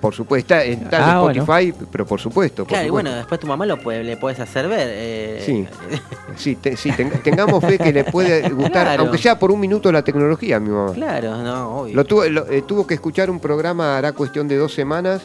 [0.00, 1.42] Por supuesto, está, está en Ah, bueno.
[1.44, 2.64] Spotify, pero por supuesto.
[2.64, 4.88] por Claro, y bueno, después tu mamá lo puede, le puedes hacer ver.
[4.90, 5.66] eh, Sí.
[6.36, 9.02] Sí, te- sí, ten- tengamos fe que le puede gustar, Claro.
[9.02, 10.92] aunque sea por un minuto, la tecnología a mi mamá.
[10.94, 11.94] Claro, no, obvio.
[11.94, 15.22] Lo tuvo, lo- eh, tuvo que escuchar un programa, hará cuestión de dos semanas,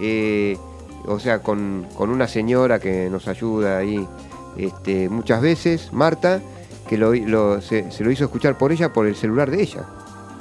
[0.00, 0.58] eh,
[1.06, 4.06] o sea, con, con una señora que nos ayuda ahí
[4.58, 6.40] este, muchas veces, Marta,
[6.86, 9.84] que lo, lo- se, se lo hizo escuchar por ella, por el celular de ella.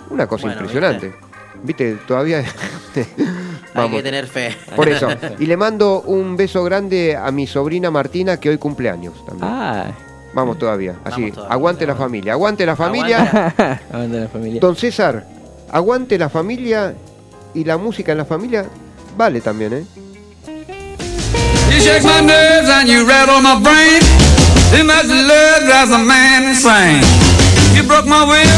[0.10, 1.08] Una cosa Bueno, impresionante.
[1.10, 1.27] ¿Viste?
[2.08, 2.44] Todavía...
[3.74, 4.56] Hay que tener fe.
[4.76, 5.08] Por eso.
[5.40, 9.50] Y le mando un beso grande a mi sobrina Martina, que hoy cumpleaños también.
[9.52, 9.92] Ah,
[10.34, 10.96] Vamos todavía.
[11.04, 11.54] Así, Vamos todavía.
[11.54, 12.34] aguante la familia.
[12.34, 13.54] Aguante la familia.
[13.92, 14.60] Aguanta la familia.
[14.60, 15.26] Don César,
[15.72, 16.94] aguante la familia
[17.54, 18.66] y la música en la familia
[19.16, 19.84] vale también, ¿eh?
[21.72, 24.02] You shake my nerves and you rattle my brain.
[24.72, 27.02] Too much love drives a man insane.
[27.76, 28.50] You broke my will,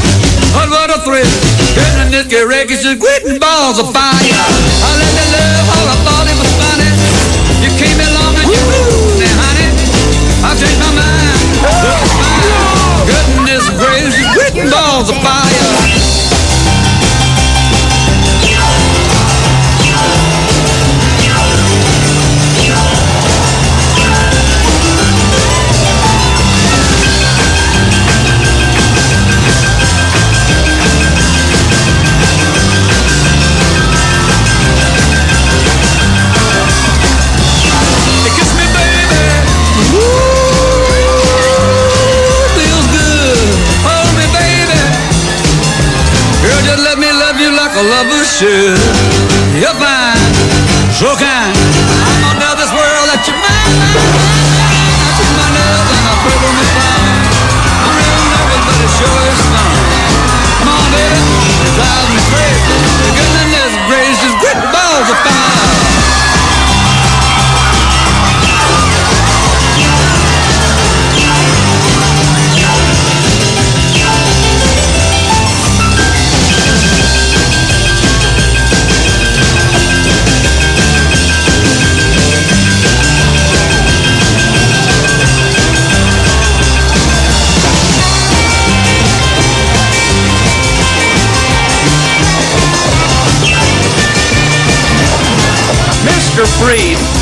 [0.55, 1.27] oh what a thrill.
[1.75, 4.15] Turning this get wreckage just quitting balls of fire.
[4.15, 6.89] I let the love all I thought it was funny.
[7.61, 9.69] You came along and you moved me, honey.
[10.41, 11.39] I changed my mind.
[11.85, 13.05] Look fine.
[13.05, 15.98] Goodness gracious, quitting balls of fire.
[48.01, 48.79] You like a lover should.
[49.59, 50.17] You're fine,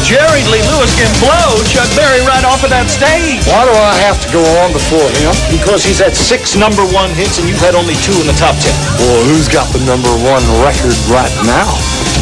[0.08, 3.44] Jerry Lee Lewis can blow Chuck Berry right off of that stage.
[3.44, 5.36] Why do I have to go on before him?
[5.52, 8.56] Because he's had six number one hits and you've had only two in the top
[8.64, 8.72] ten.
[9.04, 11.68] Well, who's got the number one record right now?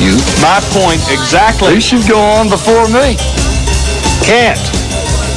[0.02, 0.18] You.
[0.42, 1.78] My point exactly.
[1.78, 3.22] He should go on before me.
[4.26, 4.66] Can't.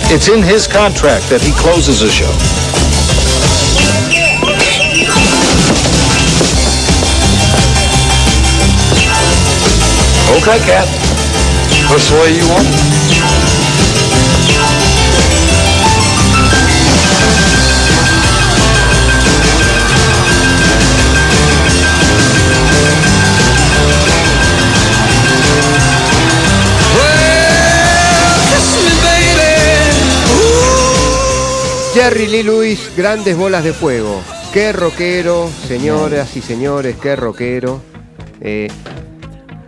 [0.09, 2.33] It's in his contract that he closes the show.
[10.41, 11.08] Okay, Cat.
[11.89, 12.41] Way.
[12.43, 12.59] Ooh.
[31.95, 34.23] Jerry Lee Lewis, grandes bolas de fuego.
[34.53, 37.81] Qué rockero, señoras y señores, qué rockero.
[38.43, 38.69] Eh,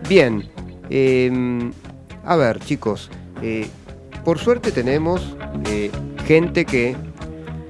[0.07, 0.49] bien,
[0.89, 1.71] eh,
[2.25, 3.09] a ver chicos,
[3.41, 3.67] eh,
[4.23, 5.91] por suerte tenemos eh,
[6.25, 6.95] gente que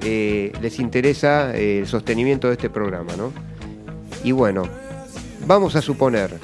[0.02, 3.32] eh, les interesa el sostenimiento de este programa, ¿no?
[4.24, 4.64] Y bueno,
[5.46, 6.38] vamos a suponer,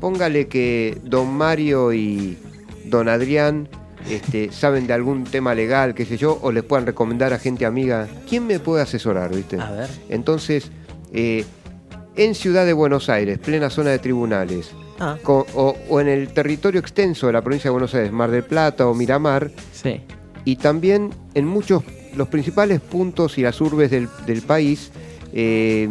[0.00, 2.36] póngale que don Mario y
[2.84, 3.68] don Adrián
[4.08, 7.66] este, saben de algún tema legal, qué sé yo, o les puedan recomendar a gente
[7.66, 8.08] amiga.
[8.28, 9.60] ¿Quién me puede asesorar, viste?
[9.60, 9.88] A ver.
[10.08, 10.70] Entonces,
[11.12, 16.80] en Ciudad de Buenos Aires, plena zona de tribunales, Ah, o, o en el territorio
[16.80, 20.00] extenso de la provincia de Buenos Aires, Mar del Plata o Miramar, Sí.
[20.44, 21.84] y también en muchos,
[22.16, 24.90] los principales puntos y las urbes del, del país,
[25.32, 25.88] eh,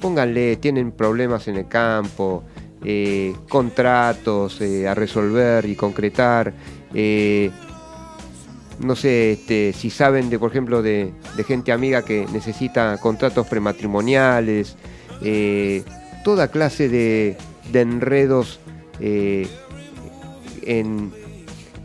[0.00, 2.42] pónganle, tienen problemas en el campo,
[2.84, 6.52] eh, contratos eh, a resolver y concretar,
[8.80, 13.46] no sé, este, si saben de, por ejemplo, de, de gente amiga que necesita contratos
[13.46, 14.76] prematrimoniales,
[16.24, 17.36] toda clase de,
[17.72, 18.58] de enredos
[19.00, 19.46] eh,
[20.62, 21.12] en,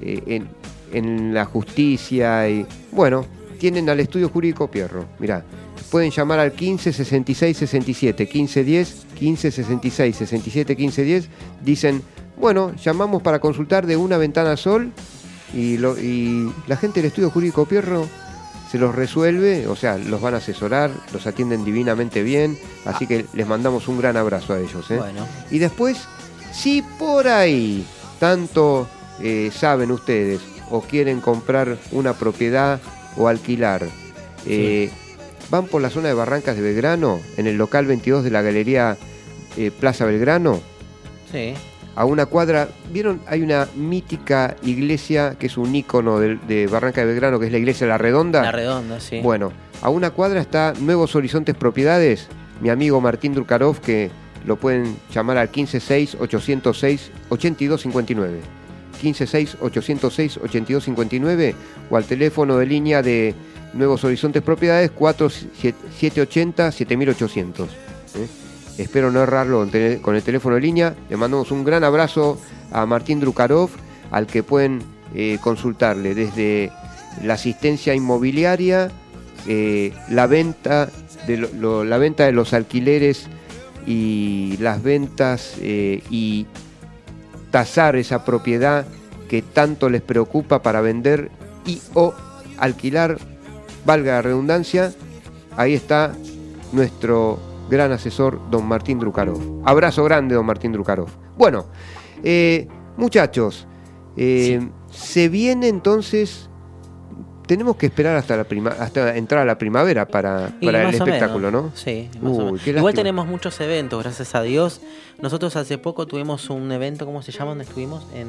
[0.01, 0.47] eh, en,
[0.93, 3.25] en la justicia y bueno,
[3.59, 5.05] tienen al estudio jurídico Pierro.
[5.19, 5.43] Mirá,
[5.89, 11.29] pueden llamar al 15 66 67 15 10 15 66 67 15 10.
[11.63, 12.01] Dicen,
[12.37, 14.91] bueno, llamamos para consultar de una ventana sol
[15.53, 18.07] y, lo- y la gente del estudio jurídico Pierro
[18.71, 23.25] se los resuelve, o sea, los van a asesorar, los atienden divinamente bien, así que
[23.33, 24.89] les mandamos un gran abrazo a ellos.
[24.91, 24.97] ¿eh?
[24.97, 25.27] bueno.
[25.49, 26.07] Y después,
[26.53, 27.85] si por ahí
[28.17, 28.87] tanto
[29.21, 32.79] eh, saben ustedes o quieren comprar una propiedad
[33.17, 33.85] o alquilar,
[34.45, 34.89] eh,
[35.49, 38.97] van por la zona de Barrancas de Belgrano, en el local 22 de la Galería
[39.81, 40.61] Plaza Belgrano,
[41.29, 41.53] Sí.
[41.95, 43.21] A una cuadra, ¿vieron?
[43.27, 47.51] Hay una mítica iglesia que es un ícono de, de Barranca de Belgrano, que es
[47.51, 48.43] la iglesia La Redonda.
[48.43, 49.19] La redonda, sí.
[49.21, 49.51] Bueno,
[49.81, 52.27] a una cuadra está Nuevos Horizontes Propiedades.
[52.61, 54.11] Mi amigo Martín Drukarov, que
[54.45, 58.37] lo pueden llamar al 156-806-8259.
[59.01, 61.55] 156-806-8259
[61.89, 63.33] o al teléfono de línea de
[63.73, 67.67] Nuevos Horizontes Propiedades 4780-7800.
[68.15, 68.27] ¿eh?
[68.77, 69.67] Espero no errarlo
[70.01, 70.95] con el teléfono de línea.
[71.09, 72.39] Le mandamos un gran abrazo
[72.71, 73.69] a Martín Drukarov,
[74.11, 74.81] al que pueden
[75.13, 76.71] eh, consultarle desde
[77.23, 78.91] la asistencia inmobiliaria,
[79.47, 80.89] eh, la venta
[81.27, 83.27] de la venta de los alquileres
[83.85, 86.47] y las ventas eh, y
[87.51, 88.85] tasar esa propiedad
[89.29, 91.29] que tanto les preocupa para vender
[91.65, 92.13] y o
[92.57, 93.17] alquilar,
[93.85, 94.93] valga la redundancia,
[95.57, 96.13] ahí está
[96.71, 99.39] nuestro gran asesor, don Martín Drukarov.
[99.65, 101.07] Abrazo grande, don Martín Drukarov.
[101.37, 101.65] Bueno,
[102.21, 103.65] eh, muchachos,
[104.17, 104.59] eh,
[104.91, 106.49] se viene entonces.
[107.47, 111.63] Tenemos que esperar hasta la prima, hasta entrar a la primavera para, el espectáculo, menos,
[111.63, 111.71] ¿no?
[111.75, 112.67] Sí, más o menos.
[112.67, 114.79] Igual tenemos muchos eventos, gracias a Dios.
[115.19, 117.51] Nosotros hace poco tuvimos un evento, ¿cómo se llama?
[117.51, 118.05] ¿Dónde estuvimos?
[118.13, 118.27] En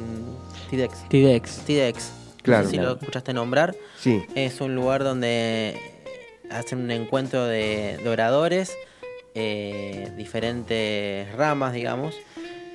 [0.69, 1.07] TIDEX.
[1.07, 1.57] TIDEX.
[1.59, 2.11] TIDEX.
[2.41, 2.63] Claro.
[2.63, 3.75] No sé si lo escuchaste nombrar.
[3.97, 5.79] Sí, Es un lugar donde
[6.51, 8.75] hacen un encuentro de, de oradores,
[9.35, 12.15] eh, diferentes ramas, digamos.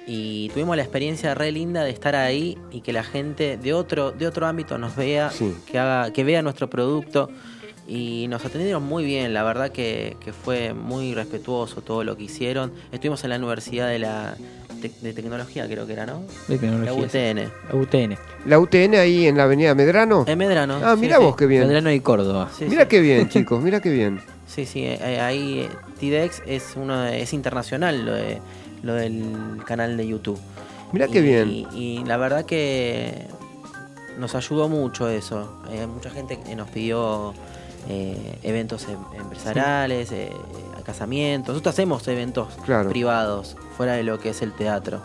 [0.07, 4.11] Y tuvimos la experiencia re linda de estar ahí y que la gente de otro,
[4.11, 5.55] de otro ámbito nos vea, Sí.
[5.71, 7.29] que haga, que vea nuestro producto.
[7.87, 12.25] Y nos atendieron muy bien, la verdad que, que fue muy respetuoso todo lo que
[12.25, 12.73] hicieron.
[12.93, 14.37] Estuvimos en la Universidad de la
[15.03, 16.23] de Tecnología, creo que era, ¿no?
[16.47, 16.93] De La tecnología.
[17.73, 17.77] UTN.
[17.77, 18.17] UTN.
[18.47, 20.25] la UTN ahí en la avenida Medrano.
[20.29, 20.79] En Medrano.
[20.85, 21.23] Ah, mira sí.
[21.25, 21.67] vos qué bien.
[21.67, 22.49] Medrano y Córdoba.
[22.57, 22.89] Sí, mira sí.
[22.89, 24.21] qué bien, chicos, mira qué bien.
[24.47, 25.69] Sí, sí, eh, ahí
[25.99, 28.41] TIDEX es uno de- es internacional lo, de,
[28.83, 30.39] lo del canal de YouTube.
[30.93, 31.67] Mira qué bien.
[31.75, 33.27] Y, la verdad que
[34.19, 35.61] nos ayudó mucho eso.
[35.71, 37.35] Eh, mucha gente que nos pidió
[37.89, 40.31] eh, eventos em- empresariales, eh,
[40.85, 41.55] casamientos.
[41.55, 42.89] Nosotros hacemos eventos Claro.
[42.89, 45.01] privados fuera de lo que es el teatro.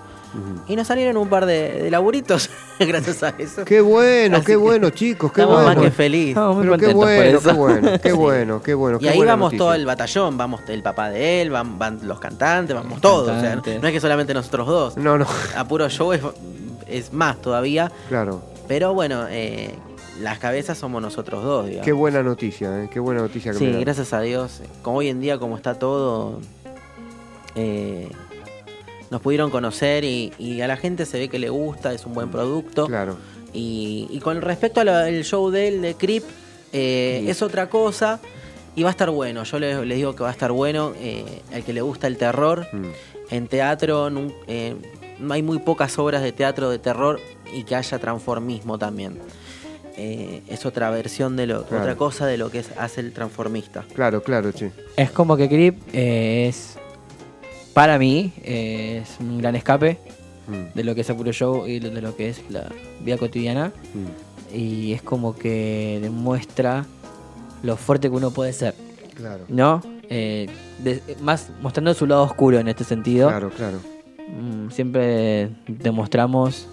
[0.68, 3.66] Y nos salieron un par de, de laburitos gracias a eso.
[3.66, 5.76] Qué bueno, Así qué que bueno, chicos, qué Estamos bueno.
[5.82, 6.30] más que felices.
[6.30, 7.50] Estamos muy Pero qué bueno, eso.
[7.50, 8.98] qué bueno, qué bueno, qué bueno.
[9.00, 9.58] Y qué ahí vamos noticia.
[9.60, 13.30] todo el batallón, vamos el papá de él, van, van los cantantes, vamos todos.
[13.30, 14.98] O sea, no, es que solamente nosotros dos.
[14.98, 16.22] No, no, A puro show es,
[16.88, 17.92] es más todavía.
[18.10, 18.42] claro.
[18.68, 19.76] Pero bueno, eh,
[20.22, 21.86] las cabezas somos nosotros dos, digamos.
[21.86, 24.62] Qué buena noticia, eh, qué buena noticia que Sí, me gracias a Dios.
[24.82, 26.40] Como hoy en día, como está todo,
[27.56, 28.10] eh,
[29.12, 32.14] nos pudieron conocer y, y a la gente se ve que le gusta, es un
[32.14, 32.88] buen producto.
[32.88, 33.18] Claro.
[33.54, 36.24] Y, y con respecto al show de él, de Creep,
[36.72, 37.30] eh, Sí.
[37.30, 38.20] es otra cosa
[38.76, 39.44] y va a estar bueno.
[39.44, 40.94] Yo les, les digo que va a estar bueno.
[41.00, 41.24] Eh,
[41.54, 42.86] al que le gusta el terror, Mm.
[43.30, 44.76] en teatro nun- eh,
[45.30, 47.20] hay muy pocas obras de teatro de terror
[47.54, 49.20] y que haya transformismo también.
[49.96, 51.84] Eh, es otra versión de lo, Claro.
[51.84, 53.86] otra cosa de lo que es, hace el transformista.
[53.94, 54.72] Claro, claro, che.
[54.98, 56.78] Es como que Creep eh, es,
[57.74, 59.98] para mí, eh, es un gran escape
[60.46, 62.70] Mm, de lo que es Apuro Show y de lo que es la
[63.02, 63.72] vida cotidiana.
[63.94, 66.86] mm, Y es como que demuestra
[67.64, 68.76] lo fuerte que uno puede ser,
[69.16, 69.82] Claro, ¿no?
[70.10, 70.48] Eh,
[70.84, 73.30] de- más mostrando su lado oscuro en este sentido.
[73.30, 73.80] claro, claro.
[74.28, 76.68] Mm, siempre demostramos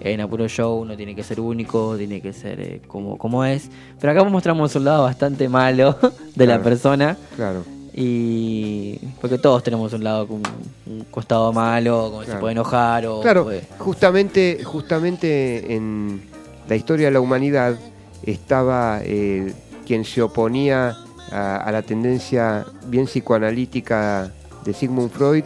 [0.00, 3.70] en Apuro Show uno tiene que ser único, tiene que ser eh, como, como es.
[4.00, 5.96] Pero acá mostramos un lado bastante malo
[6.36, 7.16] de la persona.
[7.36, 7.64] Claro.
[7.96, 10.42] Y porque todos tenemos un lado, un,
[10.86, 16.20] un costado malo, como se puede enojar o Claro, puede- justamente, justamente en
[16.68, 17.78] la historia de la humanidad
[18.24, 19.52] estaba eh,
[19.86, 20.96] quien se oponía
[21.30, 24.32] a, a la tendencia bien psicoanalítica
[24.64, 25.44] de Sigmund Freud,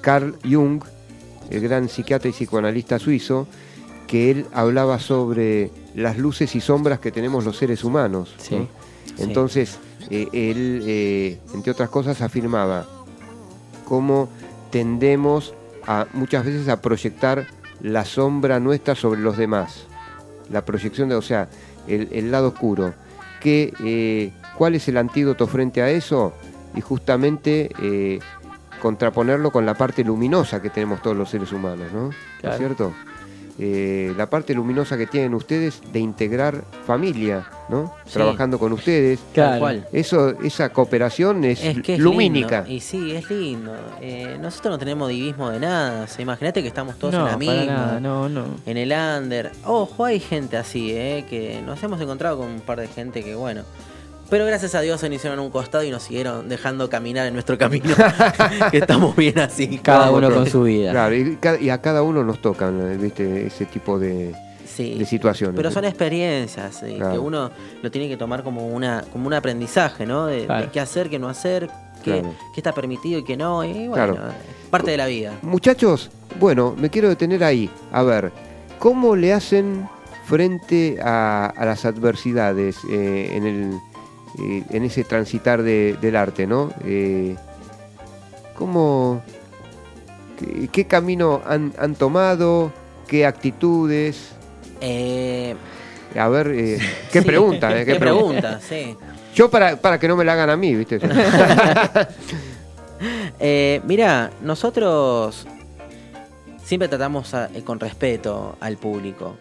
[0.00, 0.82] Carl Jung,
[1.50, 3.46] el gran psiquiatra y psicoanalista suizo,
[4.08, 8.34] que él hablaba sobre las luces y sombras que tenemos los seres humanos.
[8.38, 8.68] Sí, ¿no?
[9.16, 9.22] sí.
[9.22, 9.78] Entonces,
[10.10, 12.86] eh, él, eh, entre otras cosas, afirmaba
[13.84, 14.28] cómo
[14.70, 15.54] tendemos
[15.86, 17.46] a muchas veces a proyectar
[17.80, 19.84] la sombra nuestra sobre los demás.
[20.50, 21.48] La proyección de, o sea,
[21.86, 22.94] el, el lado oscuro.
[23.40, 26.32] Que, eh, ¿Cuál es el antídoto frente a eso?
[26.74, 27.70] Y justamente
[28.80, 32.04] contraponerlo con la parte luminosa que tenemos todos los seres humanos, ¿no?
[32.04, 32.58] ¿No es Claro.
[32.58, 32.92] cierto?
[33.56, 37.94] Eh, la parte luminosa que tienen ustedes de integrar familia, ¿no?
[38.04, 38.14] Sí.
[38.14, 39.20] Trabajando con ustedes.
[39.32, 39.50] Claro.
[39.52, 39.88] Tal cual.
[39.92, 42.62] Eso, esa cooperación es, Es que es lumínica.
[42.62, 42.72] lindo.
[42.74, 43.72] Y sí, es lindo.
[44.00, 46.02] Eh, nosotros no tenemos divismo de nada.
[46.02, 47.64] O sea, imagínate que estamos todos no, en la para misma.
[47.76, 48.44] nada, no, no.
[48.66, 49.52] En el under.
[49.64, 51.24] Ojo, hay gente así, ¿eh?
[51.30, 53.62] Que nos hemos encontrado con un par de gente que, bueno.
[54.30, 57.34] Pero gracias a Dios se nos hicieron un costado y nos siguieron dejando caminar en
[57.34, 57.94] nuestro camino.
[58.70, 59.78] que estamos bien así.
[59.78, 60.90] Cada uno con su vida.
[60.92, 63.46] Claro, y, a cada uno nos tocan ¿viste?
[63.46, 64.34] ese tipo de,
[64.66, 64.94] Sí.
[64.98, 65.56] de situaciones.
[65.56, 67.12] Pero son experiencias Claro.
[67.12, 67.50] que uno
[67.82, 70.26] lo tiene que tomar como una como un aprendizaje, ¿no?
[70.26, 71.68] De, qué hacer, qué no hacer,
[72.02, 72.34] qué, Claro.
[72.54, 73.62] qué está permitido y qué no.
[73.62, 74.32] Y bueno, Claro.
[74.70, 75.32] parte de la vida.
[75.42, 76.10] Muchachos,
[76.40, 77.70] bueno, me quiero detener ahí.
[77.92, 78.32] A ver,
[78.80, 79.88] ¿cómo le hacen
[80.26, 83.70] frente a, a las adversidades eh, en, el,
[84.40, 86.72] eh, en ese transitar de- del arte, ¿no?
[86.84, 87.36] Eh,
[88.56, 89.22] ¿Cómo,
[90.38, 92.72] qué, qué camino han, han tomado?
[93.08, 94.30] ¿Qué actitudes?
[94.80, 95.54] Eh,
[96.18, 96.78] A ver, eh,
[97.12, 97.26] qué sí.
[97.26, 98.60] pregunta, eh, ¿Qué, pregunta?
[98.60, 98.96] Sí.
[99.34, 100.98] Yo para, para que no me la hagan a mí, ¿viste?
[103.40, 105.46] Eh, mira, nosotros
[106.64, 109.36] siempre tratamos a- con respeto al público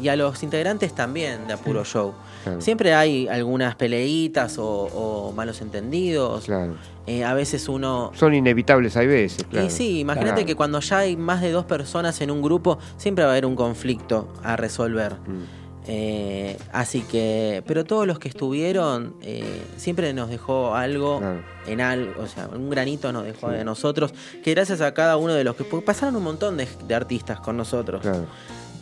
[0.00, 2.14] y a los integrantes también de Apuro Show.
[2.44, 2.60] Claro.
[2.60, 6.44] Siempre hay algunas peleitas o, o malos entendidos.
[6.44, 6.74] Claro.
[7.06, 9.66] Eh, a veces uno Son inevitables hay veces, claro.
[9.66, 10.46] Y sí, imagínate Claro.
[10.46, 13.44] que cuando ya hay más de dos personas en un grupo, siempre va a haber
[13.46, 15.14] un conflicto a resolver.
[15.26, 15.42] Mm.
[15.88, 21.40] Eh, así que, pero todos los que estuvieron, eh, siempre nos dejó algo Claro.
[21.66, 24.14] en algo, o sea, un granito nos dejó de nosotros,
[24.44, 27.40] que gracias a cada uno de los que, porque pasaron un montón de, de artistas
[27.40, 28.00] con nosotros.
[28.02, 28.26] Claro.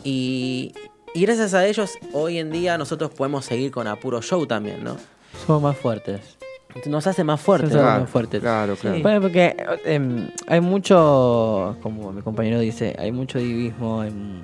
[0.03, 0.73] Y,
[1.13, 4.97] y gracias a ellos, hoy en día nosotros podemos seguir con Apuro Show también, ¿no?
[5.45, 6.37] Somos más fuertes.
[6.85, 7.71] Nos hace más fuertes.
[7.71, 8.39] Claro, más fuertes.
[8.41, 8.95] claro, claro.
[8.95, 9.01] Sí.
[9.03, 14.41] Bueno, porque em, hay mucho, como mi compañero dice, hay mucho divismo en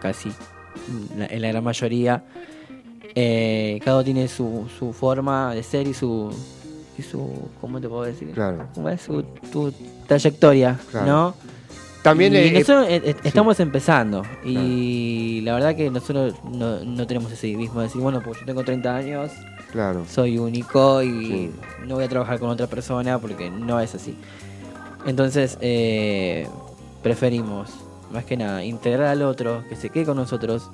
[0.00, 0.30] casi
[1.12, 2.22] en la, en la gran mayoría.
[3.14, 6.30] Eh, cada uno tiene su, su forma de ser y su,
[6.98, 8.32] y su ¿cómo te puedo decir?
[8.32, 8.66] Claro.
[8.74, 9.72] ¿Cómo es su tu
[10.06, 11.06] trayectoria, Claro.
[11.06, 11.34] ¿no?
[12.04, 17.32] También y nosotros eh, eh, estamos empezando y la verdad que nosotros no, no tenemos
[17.32, 19.32] ese de decir, bueno, pues yo tengo 30 años,
[19.72, 20.04] claro.
[20.08, 21.50] soy único y Sí.
[21.86, 24.14] no voy a trabajar con otra persona porque no es así.
[25.06, 26.46] Entonces, eh,
[27.02, 27.70] preferimos,
[28.12, 30.70] más que nada, integrar al otro, que se quede con nosotros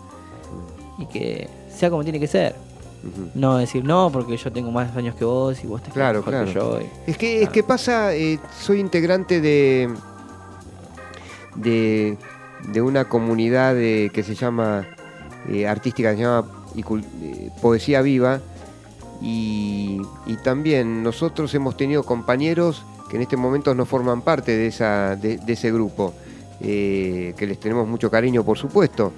[0.98, 2.54] y que sea como tiene que ser.
[3.34, 6.44] No decir, no, porque yo tengo más años que vos y vos te Claro, mejor
[6.46, 6.80] que claro.
[6.80, 6.86] yo.
[7.06, 9.88] y- Es que, es que pasa, eh, soy integrante de,
[11.56, 12.16] de,
[12.72, 14.86] de una comunidad que se llama
[15.48, 18.40] eh, artística, que se llama y eh, Poesía Viva,
[19.22, 24.66] y, y también nosotros hemos tenido compañeros que en este momento no forman parte de,
[24.68, 26.14] esa, de, ese grupo,
[26.60, 29.12] eh, que les tenemos mucho cariño, por supuesto,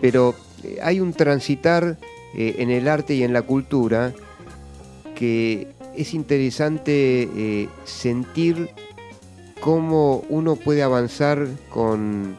[0.00, 0.34] pero
[0.82, 1.96] hay un transitar
[2.34, 4.12] en el arte y en la cultura
[5.14, 8.68] que es interesante sentir
[9.60, 12.36] cómo uno puede avanzar con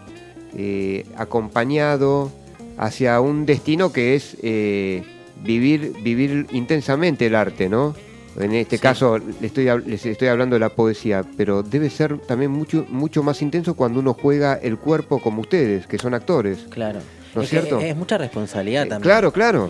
[0.57, 2.31] eh, acompañado
[2.77, 5.03] hacia un destino que es eh,
[5.43, 7.95] vivir vivir intensamente el arte, ¿no?
[8.39, 8.81] En este Sí.
[8.81, 13.21] caso le estoy, les estoy hablando de la poesía, pero debe ser también mucho mucho
[13.23, 16.59] más intenso cuando uno juega el cuerpo como ustedes, que son actores.
[16.69, 16.99] Claro.
[17.35, 17.79] ¿No es cierto?
[17.79, 19.03] Es mucha responsabilidad Eh, también.
[19.03, 19.69] claro, claro.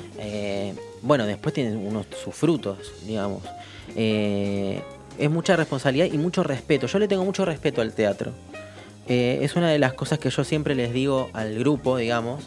[1.01, 2.77] Bueno, después tienen unos sus frutos,
[3.07, 3.41] digamos.
[3.95, 4.81] Eh,
[5.19, 6.87] es mucha responsabilidad y mucho respeto.
[6.87, 8.31] Yo le tengo mucho respeto al teatro.
[9.07, 12.43] Eh, es una de las cosas que yo siempre les digo al grupo, digamos,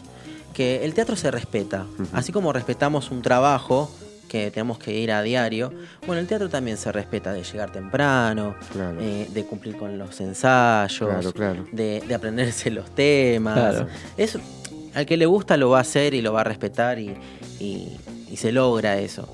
[0.53, 1.85] que el teatro se respeta.
[2.13, 3.91] Así como respetamos un trabajo
[4.29, 5.71] que tenemos que ir a diario,
[6.07, 8.97] bueno, el teatro también se respeta de llegar temprano, Claro.
[8.99, 11.65] eh, de cumplir con los ensayos, Claro, claro.
[11.71, 13.83] De, de aprenderse los temas.
[14.17, 14.37] Es,
[14.95, 17.13] al que le gusta lo va a hacer y lo va a respetar y,
[17.59, 17.97] y-
[18.31, 19.27] y se logra eso.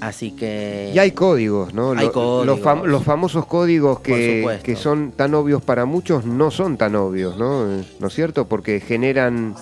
[0.00, 0.92] Así que...
[0.94, 1.92] Y hay códigos, ¿no?
[1.92, 2.46] Hay códigos.
[2.46, 6.94] Los, fam- los famosos códigos que, que son tan obvios para muchos no son tan
[6.96, 7.66] obvios, ¿no?
[7.98, 8.46] ¿No es cierto?
[8.46, 9.54] Porque generan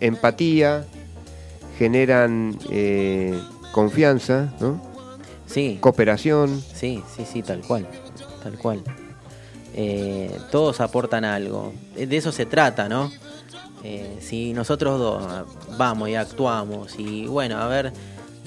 [0.00, 0.84] empatía,
[1.78, 3.38] generan eh,
[3.72, 4.80] confianza, ¿no?
[5.46, 6.60] Sí, Cooperación.
[6.74, 7.86] sí, sí, sí, tal cual.
[8.42, 8.82] Tal cual.
[9.74, 11.72] Eh, todos aportan algo.
[11.96, 13.10] Eh, De eso se trata, ¿no?
[13.82, 15.22] Eh, si nosotros dos
[15.76, 17.92] vamos y actuamos y bueno, a ver,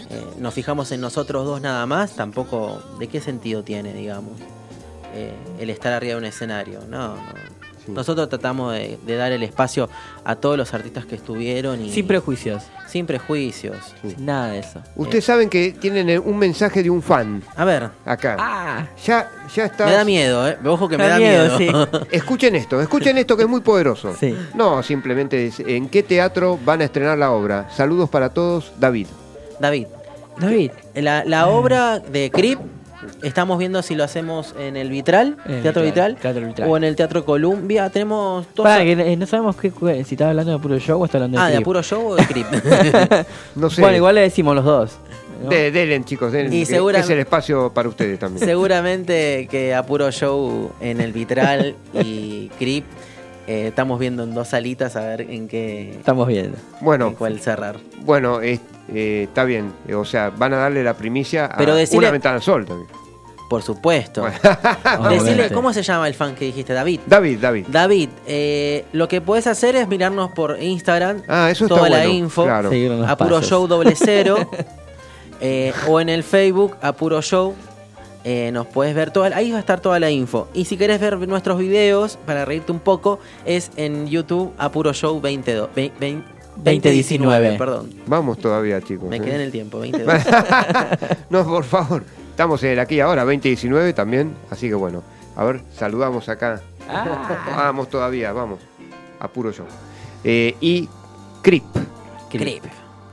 [0.10, 4.34] eh, nos fijamos en nosotros dos nada más, tampoco, ¿de qué sentido tiene, digamos,
[5.14, 6.82] eh, el estar arriba de un escenario?
[6.90, 7.58] No, no.
[7.86, 7.94] Sí.
[7.94, 9.90] Nosotros tratamos de, de dar el espacio
[10.26, 12.64] a todos los artistas que estuvieron y Sin prejuicios.
[12.86, 13.78] sin prejuicios.
[14.02, 14.82] Sin nada de eso.
[14.98, 18.36] Ustedes saben que tienen eh, un mensaje de un fan A ver, acá.
[18.38, 19.86] Ah, Ya, ya está.
[19.86, 20.58] me da miedo, ¿eh?
[20.66, 21.60] Ojo que me, Me da da miedo.
[21.60, 24.14] miedo, Escuchen esto, escuchen esto que es muy poderoso.
[24.20, 24.36] Sí.
[24.54, 27.70] No, simplemente es, ¿en qué teatro van a estrenar la obra?
[27.74, 29.08] Saludos para todos, David.
[29.62, 29.88] David,
[30.40, 30.72] David.
[30.96, 32.60] la, la obra de Crip,
[33.24, 36.70] estamos viendo si lo hacemos en el Vitral, En el Teatro Vitral, Vitral, Teatro Vitral.
[36.70, 37.90] o en el Teatro Columbia.
[37.90, 38.64] Tenemos dos.
[38.64, 39.72] Para, que eh, no sabemos qué,
[40.06, 41.58] si está hablando de puro show o está hablando de ah, de.
[41.58, 42.48] Apuro Show o de Crip.
[43.56, 43.82] No sé.
[43.82, 44.98] Bueno, igual le decimos los dos.
[45.44, 45.50] ¿no?
[45.50, 48.44] De, delen, chicos, delen, Y segura- es el espacio para ustedes también.
[48.46, 52.86] Seguramente que Apuro Show en el Vitral y Crip.
[53.46, 56.58] eh, estamos viendo en dos salitas a ver en qué Estamos viendo.
[56.82, 57.76] Bueno, en cuál cerrar.
[58.04, 58.62] bueno, es-
[58.94, 59.74] eh, está bien.
[59.96, 62.90] O sea, van a darle la primicia a Pero decile- una ventana al sol también.
[63.50, 64.22] Por supuesto.
[64.22, 64.36] Bueno.
[64.44, 65.54] Decile, Obviamente.
[65.54, 67.00] ¿cómo se llama el fan que dijiste, David?
[67.06, 67.66] David, David.
[67.70, 71.22] David, eh, lo que puedes hacer es mirarnos por Instagram.
[71.30, 72.44] Ah, eso está toda la bueno, info.
[72.44, 72.70] claro.
[73.08, 73.50] Apuro pasos.
[73.50, 74.36] Show doble cero.
[75.40, 77.56] eh, o en el Facebook, Apuro Show.
[78.26, 80.50] eh, nos puedes ver toda, ahí va a estar toda la info.
[80.54, 85.22] Y si querés ver nuestros videos, para reírte un poco, es en YouTube Apuro Show
[85.22, 86.26] 22, ve- vein-
[86.64, 87.58] 2019.
[87.58, 89.10] Perdón, Vamos todavía, chicos.
[89.10, 89.22] me ¿eh?
[89.22, 90.14] quedé en el tiempo, 22.
[91.30, 92.04] no, por favor.
[92.32, 94.36] Estamos en el aquí ahora, 2019 también.
[94.50, 95.04] Así que bueno,
[95.36, 96.62] a ver, saludamos acá.
[96.90, 97.54] Ah.
[97.56, 98.60] Vamos todavía, vamos.
[99.20, 99.66] A puro show.
[100.24, 100.88] Eh, y
[101.42, 101.64] Crip.
[102.30, 102.64] Crip.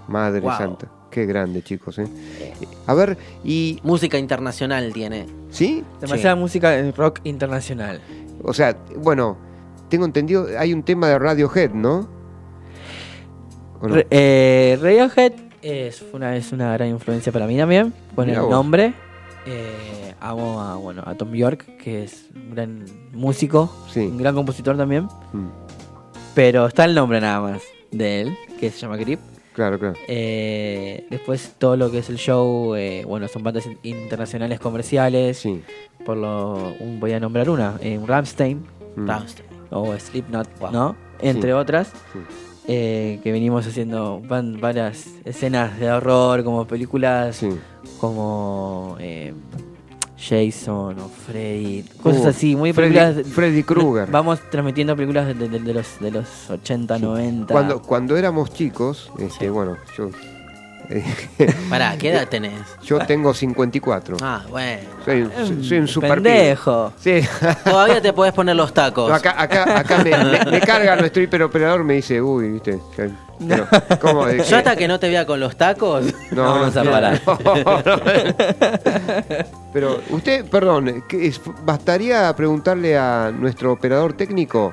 [0.09, 0.53] Madre Wow.
[0.57, 0.86] santa.
[1.11, 1.99] Qué grande, chicos.
[1.99, 2.07] ¿eh?
[2.86, 3.78] A ver, y.
[3.84, 5.26] Música internacional tiene.
[5.51, 5.84] ¿Sí?
[6.01, 8.01] Demasiada música de rock internacional.
[8.42, 9.36] O sea, bueno,
[9.88, 12.09] tengo entendido, hay un tema de Radiohead, ¿no?
[13.81, 13.95] ¿O no?
[13.97, 17.93] Re- eh, Radiohead es una, es una gran influencia para mí también.
[18.14, 18.51] Con Mirá el vos.
[18.51, 18.95] nombre.
[19.47, 24.01] Eh, amo a, bueno, a Tom York, que es un gran músico, Sí.
[24.01, 25.05] un gran compositor también.
[25.33, 25.49] Mm,
[26.35, 29.20] Pero está el nombre nada más de él, que se llama Grip.
[29.53, 29.95] claro, claro.
[30.09, 35.39] Eh, después todo lo que es el show, eh, bueno, son bandas in- internacionales comerciales.
[35.39, 35.62] Sí.
[36.05, 38.64] Por lo, un- voy a nombrar una, eh, Rammstein
[38.97, 39.49] mm, Rammstein.
[39.70, 40.72] o Slipknot, Wow.
[40.72, 40.97] ¿no?
[41.20, 41.53] Entre Sí.
[41.53, 41.89] otras.
[42.12, 42.18] sí.
[42.67, 47.51] Eh, que venimos haciendo van- varias escenas de horror, como películas Sí.
[48.01, 49.35] como eh,
[50.17, 53.17] Jason o Freddy, cosas Uh, así, muy películas.
[53.27, 54.11] Freddy Krueger.
[54.11, 57.53] Vamos transmitiendo películas de, de- de los, de los 80, 90.
[57.53, 60.09] Cuando, cuando éramos chicos, este, bueno, yo,
[61.70, 62.53] Pará, ¿qué edad tenés?
[62.85, 64.16] yo tengo 54.
[64.22, 64.82] Ah, bueno.
[65.05, 66.14] Soy, un- soy- soy un super.
[66.22, 66.93] Pendejo.
[67.01, 67.20] Sí.
[67.64, 69.09] Todavía te podés poner los tacos.
[69.09, 72.78] No, acá acá, acá me, me- me carga nuestro hiperoperador, me dice, uy, viste.
[73.49, 73.66] pero,
[74.01, 74.26] ¿cómo?
[74.26, 76.05] ¿De Yo hasta que no te vea con los tacos.
[76.30, 77.20] No, Vamos a parar.
[77.26, 78.01] no.
[79.72, 84.72] Pero usted, perdón, ¿qué es- ¿bastaría preguntarle a nuestro operador técnico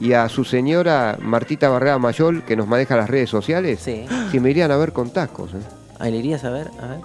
[0.00, 4.06] y a su señora Martita Barrera Mayol, que nos maneja las redes sociales, Sí.
[4.30, 5.52] si me irían a ver con tacos?
[5.54, 5.58] eh?
[5.98, 7.00] Ahí le irías a ver, a ver.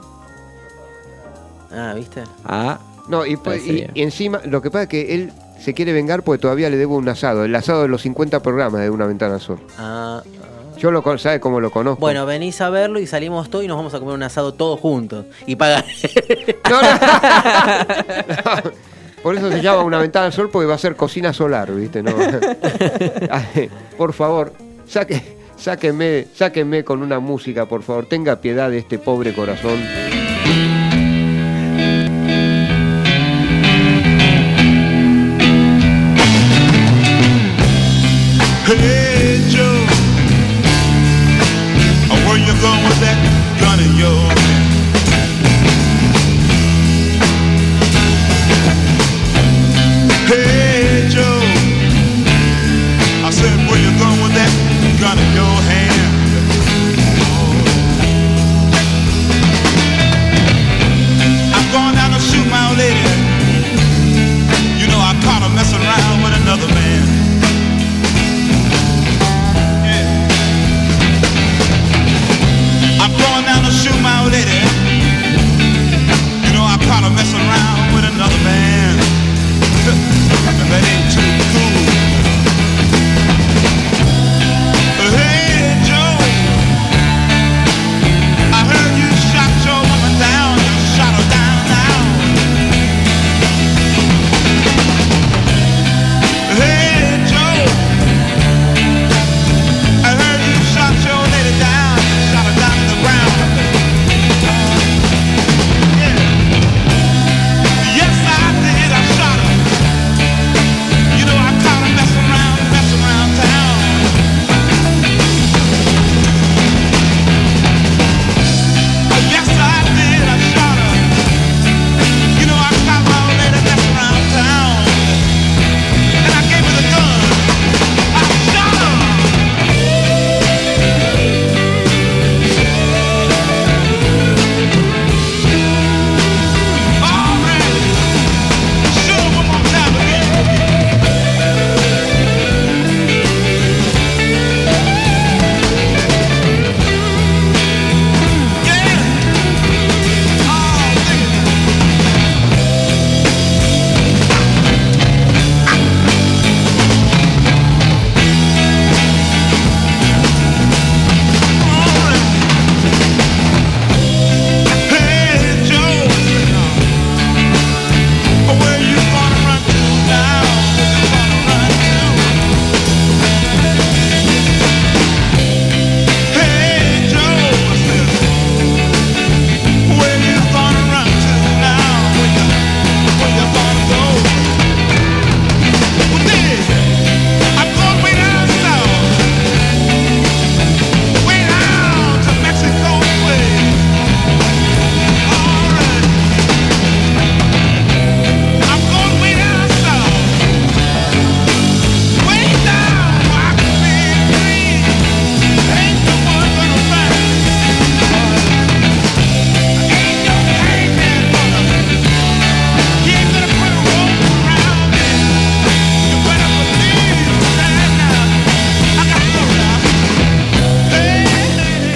[1.72, 2.24] Ah, ¿viste?
[2.46, 6.24] Ah, No, y, pues- y- encima, lo que pasa es que él se quiere vengar
[6.24, 9.38] porque todavía le debo un asado, el asado de los 50 programas de Una Ventana
[9.40, 9.60] Sol.
[9.78, 10.78] Ah, ah.
[10.78, 12.00] Yo lo con- sabe cómo lo conozco.
[12.02, 14.80] Bueno, venís a verlo y salimos todos y nos vamos a comer un asado todos
[14.80, 15.26] juntos.
[15.46, 15.86] Y pagar.
[16.70, 16.88] No, no.
[18.66, 18.72] No,
[19.26, 22.04] Por eso se llama Una Ventana al Sol porque va a ser cocina solar, ¿viste?
[22.04, 22.12] No.
[23.98, 24.54] Por favor,
[24.88, 25.20] saque,
[25.58, 28.06] sáquenme, sáquenme con una música, por favor.
[28.06, 29.80] Tenga piedad de este pobre corazón.
[38.68, 39.88] Hey Joe,
[42.28, 43.18] where you going with that
[43.60, 44.75] gun of yours?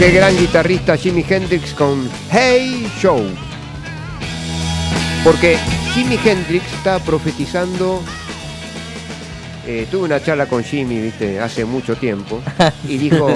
[0.09, 3.21] Qué gran guitarrista Jimi Hendrix con Hey Show.
[5.23, 5.55] Porque
[5.93, 8.01] Jimi Hendrix estaba profetizando.
[9.67, 12.41] eh, tuve una charla con Jimmy, viste, hace mucho tiempo.
[12.87, 13.29] Y dijo,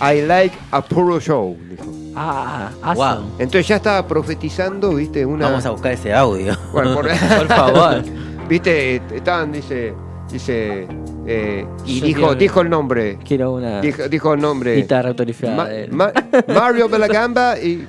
[0.00, 1.54] I like a puro show.
[1.68, 1.92] Dijo.
[2.16, 3.32] Ah, Wow.
[3.38, 5.48] Entonces ya estaba profetizando, viste, una.
[5.50, 6.56] Vamos a buscar ese audio.
[6.72, 7.06] Bueno, por,
[7.36, 8.02] Por favor.
[8.48, 9.92] Viste, estaban, dice,
[10.32, 10.88] dice,
[11.28, 15.10] eh, y Yo dijo, quiero- dijo el nombre, Quiero una dijo, dijo el nombre, guitarra
[15.10, 15.54] autorizada.
[15.54, 15.68] Ma-.
[15.90, 16.12] Ma-
[16.54, 17.86] Mario Belagamba y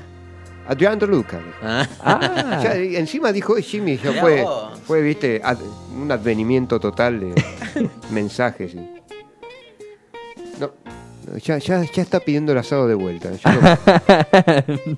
[0.68, 1.40] Adrián De Luca.
[1.64, 1.88] Ah.
[2.02, 4.46] Ah, encima dijo "Eh, Jimmy, fue,
[4.86, 5.58] fue, viste, ad-
[6.00, 7.34] un advenimiento total de
[8.12, 8.76] mensajes.
[8.76, 8.78] y-
[10.60, 10.72] No,
[11.32, 13.32] no, ya, ya, ya está pidiendo el asado de vuelta.
[13.32, 14.98] Yo no,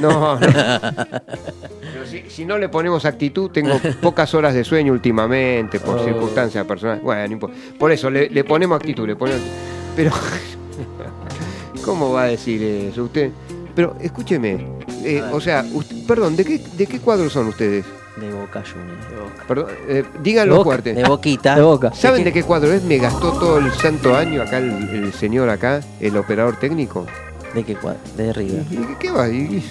[0.00, 0.40] no, no.
[0.40, 6.04] Pero si, si no le ponemos actitud, tengo pocas horas de sueño últimamente por Oh.
[6.04, 7.02] circunstancias personales.
[7.02, 7.56] Bueno, no importa.
[7.78, 9.42] por eso le, le ponemos actitud, le ponemos.
[9.96, 10.10] Pero,
[11.84, 13.30] ¿cómo va a decir eso usted?
[13.74, 14.66] Pero escúcheme,
[15.04, 17.84] eh, o sea, usted- perdón, ¿de qué, ¿de qué cuadros son ustedes?
[18.16, 19.32] De Boca Juniors.
[19.48, 20.92] Perdón, eh, díganlo Boca, fuerte.
[20.92, 21.56] De Boquita.
[21.56, 21.92] de boca.
[21.94, 22.82] ¿Saben de qué cuadro es?
[22.82, 27.06] Me gastó todo el santo año acá el, el señor acá, el operador técnico.
[27.54, 28.00] ¿De qué cuadro?
[28.16, 28.64] De River.
[28.70, 29.28] ¿Y qué, qué va?
[29.28, 29.64] Y-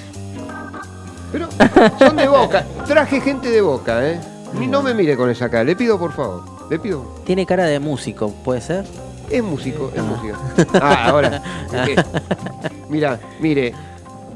[1.31, 1.47] Pero
[1.99, 2.65] son de boca.
[2.85, 4.19] Traje gente de boca, ¿eh?
[4.59, 5.63] Ni no me mire con esa cara.
[5.63, 6.43] Le pido por favor.
[6.69, 7.03] Le pido.
[7.25, 8.85] Tiene cara de músico, ¿puede ser?
[9.29, 10.37] Es músico, es músico.
[10.81, 11.41] Ah, ahora.
[12.89, 13.73] mira, mire.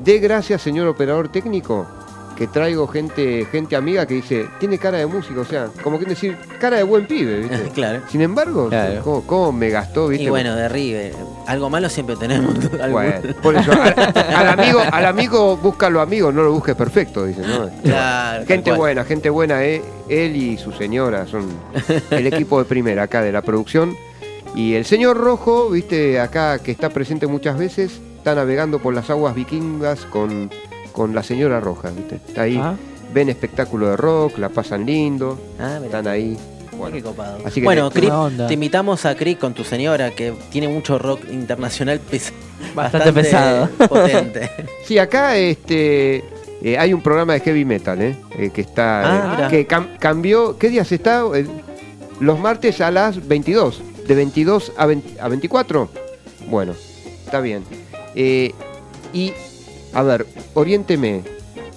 [0.04, 1.86] De gracias, señor operador técnico,
[2.36, 6.06] que traigo gente, gente amiga que dice, tiene cara de músico, o sea, como que
[6.06, 7.70] decir, cara de buen pibe, ¿viste?
[7.74, 8.02] claro.
[8.10, 9.02] Sin embargo, Claro.
[9.04, 10.26] ¿cómo, cómo me gastó, viste?
[10.26, 11.14] Y bueno, de River.
[11.48, 12.54] Algo malo siempre tenemos.
[12.82, 17.26] algún- Bueno, por eso, al, al amigo, al amigo búscalo amigo, no lo busques perfecto,
[17.26, 17.70] dicen, ¿no?
[17.84, 21.48] Claro, Gente buena, gente buena, eh, él y su señora son
[22.12, 23.96] el equipo de primera acá de la producción.
[24.56, 29.10] Y el señor Rojo, viste, acá que está presente muchas veces, está navegando por las
[29.10, 30.50] aguas vikingas con,
[30.96, 32.16] con la señora Roja, viste.
[32.28, 32.76] Está ahí, Ah.
[33.14, 36.38] ven espectáculo de rock, la pasan lindo, Ah, están ahí.
[36.92, 37.38] Qué copado.
[37.46, 40.98] Así que bueno, te- Crick, te invitamos a Crick con tu señora, que tiene mucho
[40.98, 42.34] rock internacional pes-
[42.74, 43.70] Bastante pesado.
[43.90, 44.50] potente.
[44.86, 46.24] Sí, acá este
[46.62, 48.18] eh, hay un programa de heavy metal, ¿eh?
[48.38, 51.24] Eh, que está Ah, eh, que cam- cambió, ¿qué días está?
[51.36, 51.46] Eh,
[52.20, 55.90] los martes a las 22, de 22 a, 20 a 24.
[56.50, 56.74] Bueno,
[57.26, 57.64] está bien.
[58.16, 58.54] Eh,
[59.14, 59.32] y
[59.96, 61.24] a ver, oriénteme.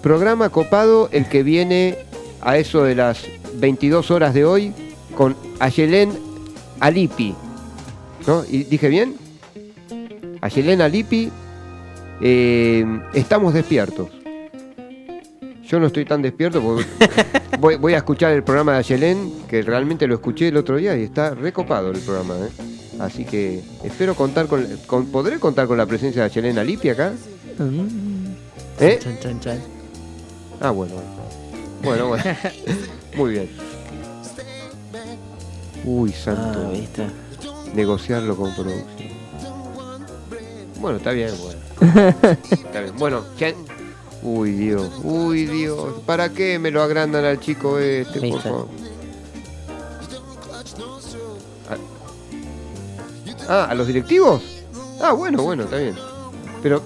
[0.03, 1.97] Programa copado el que viene
[2.41, 4.73] a eso de las 22 horas de hoy
[5.17, 6.11] con Ayelen
[6.81, 7.35] Alipi.
[8.27, 8.45] ¿No?
[8.49, 9.17] ¿Y dije bien?
[10.41, 11.31] Ayelen Alipi
[12.21, 14.09] eh, estamos despiertos.
[15.67, 16.87] Yo no estoy tan despierto porque
[17.61, 20.97] voy, voy a escuchar el programa de Ayelén, que realmente lo escuché el otro día
[20.97, 22.35] y está recopado el programa.
[22.37, 22.49] ¿eh?
[23.01, 27.13] Así que espero contar con, con- ¿Podré contar con la presencia de Ayelén Alipi acá?
[28.81, 28.99] ¿Eh?
[29.03, 29.59] Chan, chan, chan.
[30.61, 30.95] Ah, bueno.
[31.83, 32.25] Bueno, bueno.
[33.17, 33.51] Muy bien.
[35.85, 36.67] Uy, santo.
[36.67, 37.07] Ah, ¿viste?
[37.75, 39.09] negociarlo con producción.
[40.81, 41.61] Bueno, está bien, bueno.
[42.51, 42.97] Está bien.
[42.97, 43.53] Bueno, ya-
[44.23, 46.01] Uy, Dios, uy, Dios.
[46.05, 48.69] ¿Para qué me lo agrandan al chico este, por favor?
[53.49, 54.43] Ah, ¿a los directivos?
[55.01, 55.97] Ah, bueno, bueno, está bien.
[56.63, 56.83] Pero...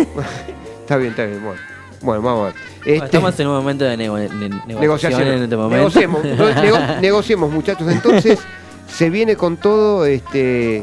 [0.80, 1.60] está bien, está bien, bueno.
[2.02, 2.54] Bueno, vamos a ver.
[2.94, 4.28] Este- Estamos en un momento de, nego- de
[4.66, 5.76] negociación en este momento.
[5.76, 7.90] Negociemos, nego- negociemos, muchachos.
[7.92, 8.38] Entonces,
[8.88, 10.78] se viene con todo este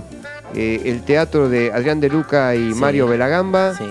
[0.53, 2.80] eh, el teatro de Adrián de Luca y Sí.
[2.80, 3.74] Mario Belagamba.
[3.76, 3.86] Sí.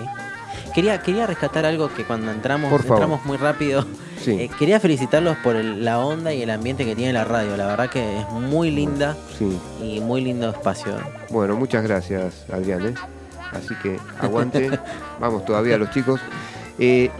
[0.74, 2.99] Quería, quería rescatar algo que cuando entramos, Por favor.
[2.99, 3.85] entramos muy rápido.
[4.22, 4.33] Sí.
[4.33, 7.57] Eh, quería felicitarlos por el- la onda y el ambiente que tiene la radio.
[7.57, 9.59] La verdad que es muy linda Sí.
[9.83, 10.97] y muy lindo espacio.
[11.31, 12.87] Bueno, muchas gracias, Adrián.
[12.87, 12.95] ¿eh?
[13.53, 14.70] Así que aguante.
[15.20, 16.20] Vamos todavía los chicos.
[16.78, 17.11] Eh,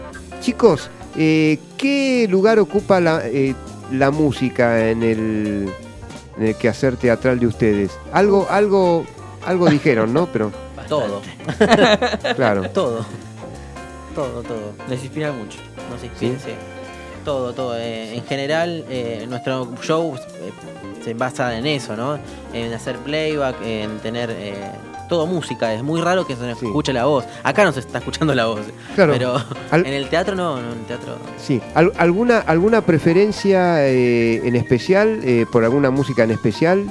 [0.41, 3.55] chicos, eh, ¿qué lugar ocupa la, eh,
[3.91, 5.69] la música en el,
[6.37, 7.91] en el quehacer teatral de ustedes?
[8.11, 9.05] Algo, algo,
[9.45, 10.27] algo dijeron, ¿no?
[10.27, 10.51] Pero,
[10.87, 11.21] Todo,
[12.35, 12.69] claro.
[12.73, 13.05] todo.
[14.13, 14.73] Todo, todo.
[14.89, 15.59] Les inspira mucho.
[15.91, 16.51] No sé, sí, sí.
[17.23, 17.77] Todo, todo.
[17.77, 20.51] Eh, en general, eh, nuestro show eh,
[21.03, 22.17] se basa en eso, ¿no?
[22.51, 24.71] En hacer playback, en tener eh,
[25.07, 25.73] todo música.
[25.73, 26.65] Es muy raro que se nos Sí.
[26.67, 27.25] escuche la voz.
[27.43, 28.61] Acá no se está escuchando la voz.
[28.95, 29.13] Claro.
[29.13, 29.35] Pero
[29.71, 31.15] Al- en el teatro no, no, en el teatro.
[31.37, 36.85] Sí, ¿Al- ¿alguna, alguna preferencia eh, en especial, eh, por alguna música en especial?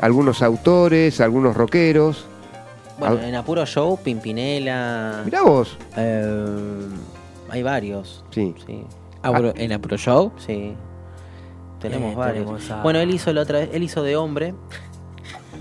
[0.00, 2.26] ¿Algunos autores, algunos rockeros?
[2.98, 5.22] Bueno, Al- en Apuro Show, Pimpinela.
[5.24, 5.76] Mirá vos.
[5.96, 6.44] eh,
[7.50, 8.24] hay varios.
[8.30, 8.54] Sí.
[8.66, 8.84] Sí.
[9.22, 10.32] Apuro- en Apuro Show.
[10.38, 10.74] Sí.
[11.80, 12.44] Tenemos Eh, varios.
[12.46, 14.54] tenemos a- Bueno, él hizo la otra vez, él hizo de hombre.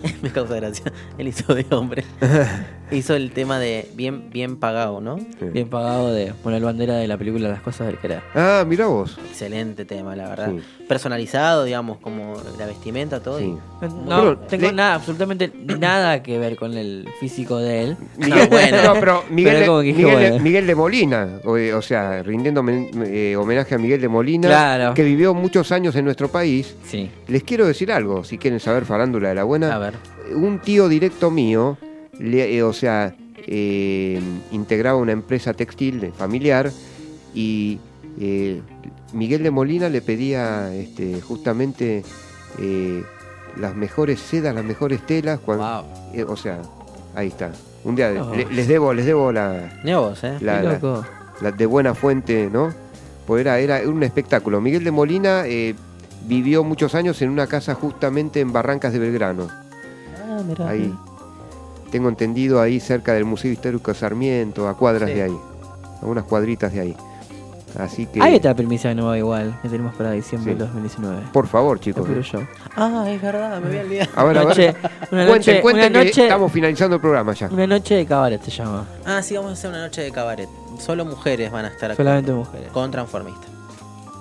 [0.22, 0.92] me causa gracia.
[1.18, 2.04] Él hizo de hombre.
[2.92, 5.18] hizo el tema de bien, bien pagado, ¿no?
[5.54, 8.22] Bien pagado de poner bandera de la película Las cosas del querer.
[8.34, 9.18] Ah, mira vos.
[9.30, 10.52] Excelente tema, la verdad.
[10.52, 10.85] Sí.
[10.88, 13.40] Personalizado, digamos, como la vestimenta, todo.
[13.40, 13.46] Sí.
[13.46, 17.98] y- No, Pero tengo le- nada, absolutamente nada que ver con el físico de él.
[18.18, 18.84] Miguel, bueno.
[18.84, 20.40] no, pero Miguel, Pero de- Miguel, de- bueno.
[20.44, 24.94] Miguel de Molina, o, o sea, rindiendo homen- eh, homenaje a Miguel de Molina, Claro.
[24.94, 26.76] que vivió muchos años en nuestro país.
[26.88, 27.10] Sí.
[27.28, 29.74] Les quiero decir algo, si quieren saber farándula de la buena.
[29.76, 29.94] A ver.
[30.36, 31.78] Un tío directo mío,
[32.20, 33.16] le- eh, o sea,
[33.48, 34.20] eh,
[34.52, 36.72] integraba una empresa textil familiar
[37.34, 37.80] y
[38.20, 38.62] eh,
[39.14, 42.04] Miguel de Molina le pedía este, justamente
[42.60, 43.04] eh,
[43.58, 45.40] las mejores sedas, las mejores telas.
[45.40, 45.86] cuando- Wow.
[46.14, 46.60] eh, o sea,
[47.16, 47.52] ahí está.
[47.84, 48.34] Un día Oh.
[48.36, 50.38] le- les debo, les debo la, vos, ¿eh?
[50.42, 52.74] la- de buena fuente, ¿no?
[53.28, 54.60] Pues era, era un espectáculo.
[54.62, 55.76] Miguel de Molina eh,
[56.28, 59.48] vivió muchos años en una casa justamente en Barrancas de Belgrano.
[60.28, 60.70] Ah, mirá.
[60.70, 60.94] Ahí.
[61.92, 65.16] Tengo entendido ahí cerca del Museo Histórico Sarmiento, a cuadras Sí.
[65.16, 65.38] de ahí.
[66.02, 66.98] A unas cuadritas de ahí.
[67.78, 68.22] Así que.
[68.22, 70.58] Hay otra premisa nueva igual que tenemos para diciembre Sí.
[70.60, 71.22] del 2019.
[71.34, 72.08] Por favor, chicos.
[72.32, 72.40] yo.
[72.76, 74.12] Ah, es verdad, me había olvidado.
[74.16, 74.76] A ver, a ver.
[75.12, 77.48] Una noche, cuenten una que noche, estamos finalizando el programa ya.
[77.48, 78.86] una noche de cabaret se llama.
[79.06, 80.48] Ah, sí, vamos a hacer una noche de cabaret.
[80.80, 81.98] Solo mujeres van a estar acá.
[81.98, 82.70] Solamente mujeres.
[82.72, 83.48] Con transformista.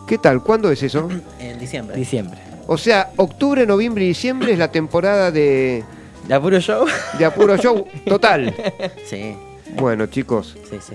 [0.07, 0.43] ¿Qué tal?
[0.43, 1.09] ¿Cuándo es eso?
[1.39, 1.97] En diciembre.
[1.97, 2.39] Diciembre.
[2.67, 5.85] O sea, octubre, noviembre y diciembre es la temporada de,
[6.27, 6.87] ¿De apuro show?
[7.19, 8.55] de Apuro Show total.
[9.07, 9.37] Sí,
[9.77, 10.95] Bueno, chicos, sí, sí.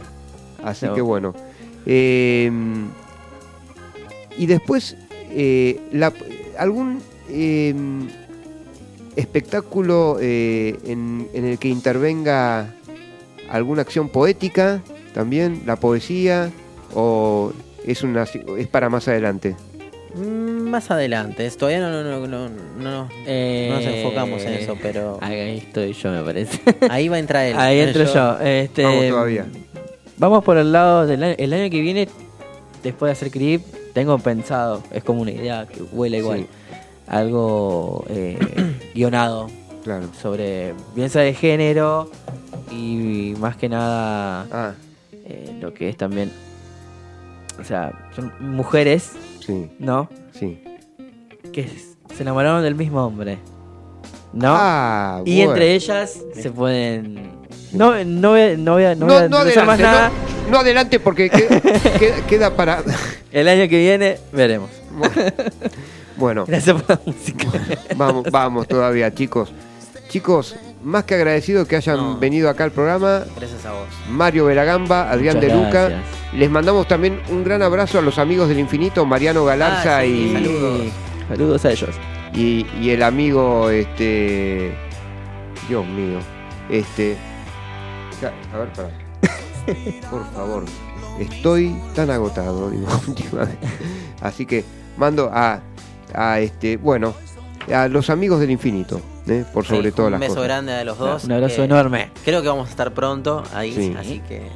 [0.64, 0.94] Así No.
[0.96, 1.34] que bueno.
[1.86, 2.52] Eh,
[4.38, 4.96] y después,
[5.32, 6.14] eh, la-
[6.58, 7.74] algún eh,
[9.16, 12.74] espectáculo eh, en, en el que intervenga
[13.50, 14.82] alguna acción poética
[15.14, 16.52] también, la poesía,
[16.94, 17.52] o
[17.86, 18.24] es, una,
[18.58, 19.56] es para más adelante.
[20.16, 23.10] Mm, Más adelante, todavía no, no, no, no, no, no
[23.70, 26.60] nos enfocamos en eso, pero Ahí estoy yo, me parece.
[26.90, 27.56] ahí va a entrar él.
[27.58, 28.40] Ahí entro yo.
[28.40, 29.46] Este, Vamos todavía.
[30.20, 32.08] Vamos por el lado del año, el año que viene,
[32.84, 33.62] después de hacer clip,
[33.94, 36.48] tengo pensado, es como una idea que huele igual, Sí.
[37.08, 38.38] algo eh,
[38.94, 39.48] guionado
[39.84, 40.08] Claro.
[40.22, 42.12] sobre violencia de género
[42.72, 44.74] y más que nada Ah,
[45.26, 46.32] eh, lo que es también,
[47.60, 49.14] o sea, son mujeres,
[49.46, 50.10] sí, ¿no?
[50.38, 50.62] sí.
[51.54, 51.68] Que
[52.14, 53.38] se enamoraron del mismo hombre,
[54.34, 54.50] ¿no?
[54.52, 55.52] Ah, y bueno.
[55.54, 57.39] entre ellas se pueden...
[57.72, 60.12] No, no, voy a- no voy a, no voy a No, no más adelante, nada.
[60.46, 61.48] no, no adelante porque que-
[62.00, 62.84] queda, queda para...
[63.32, 64.70] El año que viene veremos.
[66.18, 67.48] Bueno, Gracias por la música.
[67.96, 69.52] Vamos, vamos todavía, chicos.
[70.10, 72.18] Chicos, más que agradecido que hayan No.
[72.18, 73.24] venido acá al programa.
[73.38, 73.88] Gracias a vos.
[74.10, 75.90] Mario Veragamba, Adrián Muchas de Luca.
[75.90, 76.02] gracias.
[76.34, 80.08] Les mandamos también un gran abrazo a los amigos del infinito, Mariano Galarza Ah, sí,
[80.30, 80.82] y, saludos.
[81.30, 81.90] Saludos a ellos.
[82.34, 84.74] y, y el amigo, este.
[85.70, 86.18] Dios mío.
[86.70, 87.16] Este.
[88.22, 88.90] Ya, A ver, pará.
[90.10, 90.64] Por favor.
[91.20, 93.68] Estoy tan agotado, digo, últimamente.
[94.22, 94.64] Así que
[94.98, 95.62] mando a,
[96.14, 97.14] a este, bueno,
[97.74, 99.44] a los amigos del infinito, ¿eh?
[99.54, 100.44] por sobre Sí, todas un las beso cosas.
[100.48, 101.24] grande a los dos.
[101.26, 102.10] Un abrazo enorme.
[102.24, 103.96] Creo que vamos a estar pronto ahí, Sí.
[103.98, 104.50] así que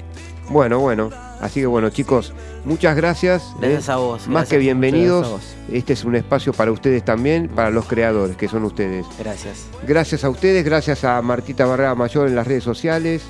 [0.50, 1.10] Bueno, bueno.
[1.42, 2.34] Así que bueno, chicos,
[2.64, 3.44] muchas gracias.
[3.62, 3.68] ¿eh?
[3.68, 4.28] gracias a vos.
[4.30, 5.42] Más que bienvenidos.
[5.70, 9.06] Este es un espacio para ustedes también, para los creadores, que son ustedes.
[9.20, 9.66] Gracias.
[9.86, 13.22] Gracias a ustedes, gracias a Martita Barrera Mayor en las redes sociales.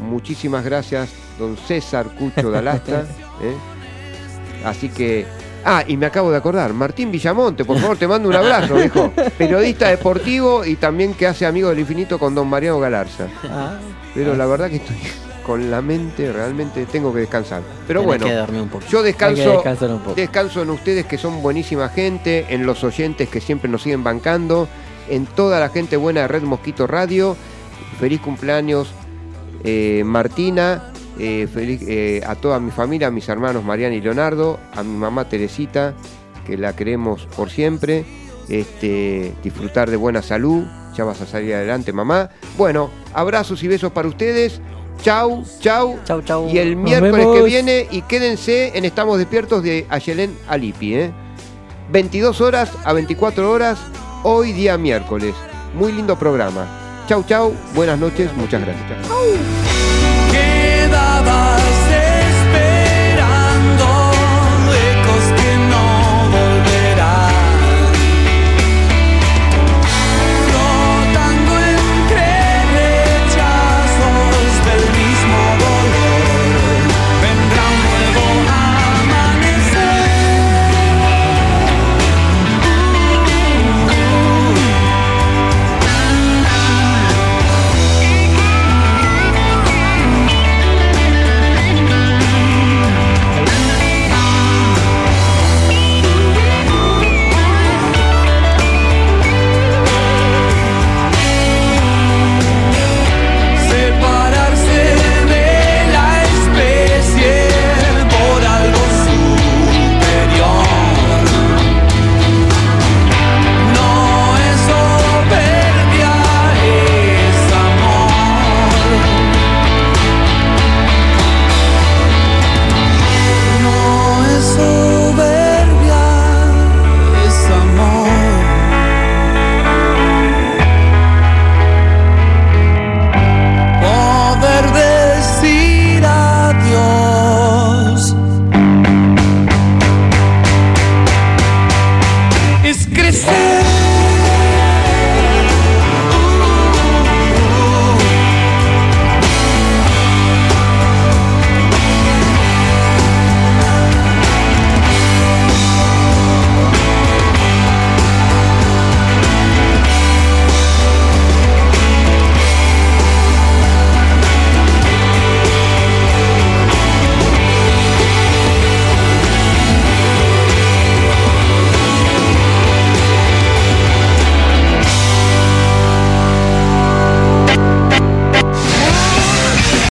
[0.00, 3.00] Muchísimas gracias, don César Cucho Dalasta.
[3.42, 3.54] ¿eh?
[4.64, 5.26] Así que.
[5.66, 9.10] Ah, y me acabo de acordar, Martín Villamonte, por favor, te mando un abrazo, viejo.
[9.38, 13.28] Periodista deportivo y también que hace amigo del infinito con don Mariano Galarza.
[13.44, 13.78] Ah,
[14.14, 14.96] Pero la verdad que estoy
[15.46, 17.62] con la mente, realmente tengo que descansar.
[17.86, 18.84] Pero Tenés bueno, que dormir un poco.
[18.90, 20.14] yo descanso, descansar un poco.
[20.14, 24.68] descanso en ustedes que son buenísima gente, en los oyentes que siempre nos siguen bancando,
[25.08, 27.36] en toda la gente buena de Red Mosquito Radio.
[27.98, 28.92] Feliz cumpleaños,
[29.64, 30.92] eh, Martina.
[31.18, 34.96] eh, feliz, eh, a toda mi familia, a mis hermanos Mariana y Leonardo, a mi
[34.96, 35.94] mamá Teresita,
[36.46, 38.04] que la queremos por siempre.
[38.48, 40.64] Este, disfrutar de buena salud.
[40.96, 42.30] Ya vas a salir adelante, mamá.
[42.56, 44.60] Bueno, abrazos y besos para ustedes.
[45.02, 45.98] Chau, chau.
[46.04, 46.48] Chau, chau.
[46.48, 51.12] Y el Nos miércoles que viene, y quédense en Estamos Despiertos de Ayelén Alipi, ¿eh?
[51.90, 53.78] 22 horas a 24 horas,
[54.22, 55.34] hoy día miércoles.
[55.74, 56.83] Muy lindo programa.
[57.06, 59.06] Chau, chau, buenas noches, muchas gracias.